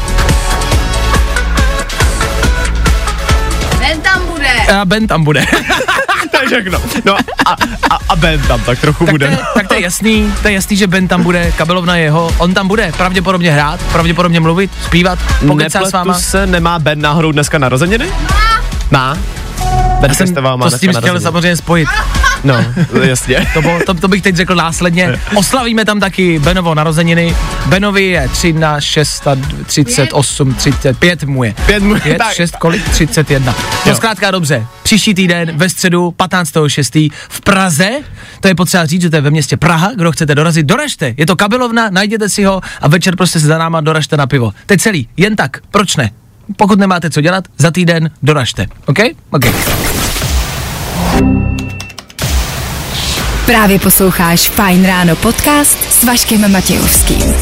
[3.80, 4.78] Ten tam bude.
[4.82, 5.46] A Ben tam bude.
[6.38, 6.80] to je všechno.
[7.06, 7.16] No
[7.46, 7.52] a,
[7.92, 9.26] a, a Ben tam tak trochu tak, to bude.
[9.26, 12.32] je, tak to je jasný, to je jasný, že Ben tam bude, kabelovna je jeho,
[12.38, 16.14] on tam bude pravděpodobně hrát, pravděpodobně mluvit, zpívat, pokecá s váma.
[16.14, 18.10] se, nemá Ben náhodou dneska narozeniny?
[18.92, 19.18] Má.
[20.00, 21.90] Ben Já jsem má to s tím chtěl samozřejmě spojit.
[22.46, 22.66] No,
[23.04, 23.48] jasně.
[23.54, 25.20] To, bo, to, to bych teď řekl následně.
[25.36, 27.36] Oslavíme tam taky Benovo narozeniny.
[27.66, 29.28] Benovi je 13, 6,
[29.66, 31.54] 38, 35 mu je.
[31.66, 32.34] 5 mu 5, tak.
[32.34, 32.90] 6, kolik?
[32.90, 33.56] 31.
[33.86, 34.66] No zkrátka dobře.
[34.84, 37.12] Příští týden ve středu 15.6.
[37.30, 37.90] v Praze,
[38.40, 41.14] to je potřeba říct, že to je ve městě Praha, kdo chcete dorazit, doražte.
[41.18, 44.54] Je to kabelovna, najděte si ho a večer prostě se za náma doražte na pivo.
[44.66, 46.12] Teď celý, jen tak, proč ne?
[46.58, 48.68] Pokud nemáte co dělat, za týden doražte.
[48.86, 49.00] OK?
[49.32, 49.46] OK.
[53.46, 57.34] Právě posloucháš Fajn ráno podcast s Vaškem Matějovským.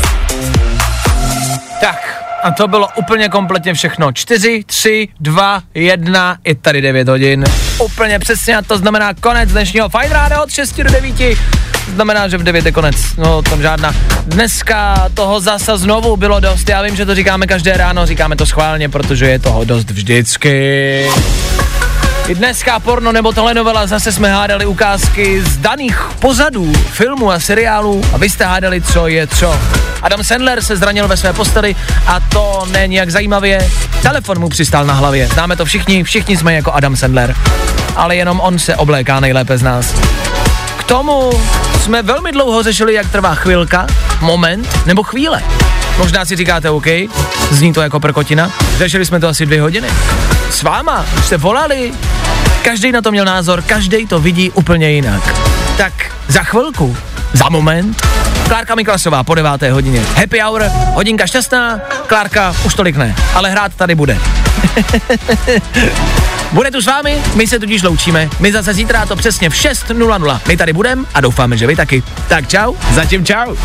[1.82, 4.12] Tak, a to bylo úplně kompletně všechno.
[4.12, 7.44] 4, 3, 2, 1, je tady 9 hodin.
[7.80, 11.38] Úplně přesně a to znamená konec dnešního Fajn rána od 6 do 9.
[11.94, 12.96] Znamená, že v 9 je konec.
[13.18, 13.96] No, tam žádná.
[14.26, 16.70] Dneska toho zasa znovu bylo dost.
[16.70, 21.10] Já vím, že to říkáme každé ráno, říkáme to schválně, protože je toho dost vždycky.
[22.28, 28.02] I dneska porno nebo telenovela zase jsme hádali ukázky z daných pozadů filmů a seriálů
[28.14, 29.60] a vy jste hádali, co je co.
[30.02, 31.76] Adam Sandler se zranil ve své posteli
[32.08, 33.70] a to ne nějak zajímavě.
[34.02, 35.28] Telefon mu přistál na hlavě.
[35.28, 37.36] Známe to všichni, všichni jsme jako Adam Sandler.
[37.96, 39.94] Ale jenom on se obléká nejlépe z nás.
[40.78, 41.32] K tomu
[41.82, 43.88] jsme velmi dlouho řešili, jak trvá chvilka,
[44.22, 45.44] moment nebo chvíle.
[45.98, 46.88] Možná si říkáte OK,
[47.52, 48.52] zní to jako prkotina.
[48.78, 49.88] Řešili jsme to asi dvě hodiny.
[50.54, 51.94] S váma jste volali,
[52.62, 55.36] každý na to měl názor, každý to vidí úplně jinak.
[55.78, 55.94] Tak
[56.28, 56.98] za chvilku,
[57.34, 58.02] za moment,
[58.48, 60.02] Klárka Miklasová po deváté hodině.
[60.16, 64.18] Happy hour, hodinka šťastná, Klárka už tolik ne, ale hrát tady bude.
[66.52, 68.30] bude tu s vámi, my se tudíž loučíme.
[68.40, 70.40] My zase zítra to přesně v 6.00.
[70.48, 72.04] My tady budeme a doufáme, že vy taky.
[72.28, 72.74] Tak čau.
[72.92, 73.56] Zatím čau.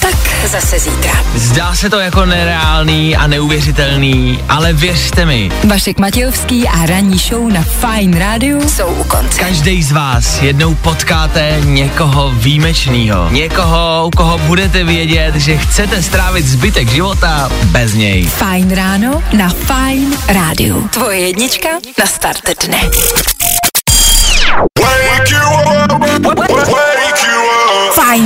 [0.00, 0.14] Tak
[0.46, 1.12] zase zítra.
[1.34, 5.50] Zdá se to jako nereálný a neuvěřitelný, ale věřte mi.
[5.64, 9.38] Vašek Matějovský a ranní show na Fine Radio jsou u konce.
[9.38, 13.30] Každý z vás jednou potkáte někoho výjimečného.
[13.30, 18.24] Někoho, u koho budete vědět, že chcete strávit zbytek života bez něj.
[18.26, 20.76] Fajn ráno na Fine Radio.
[20.90, 22.80] Tvoje jednička na start dne.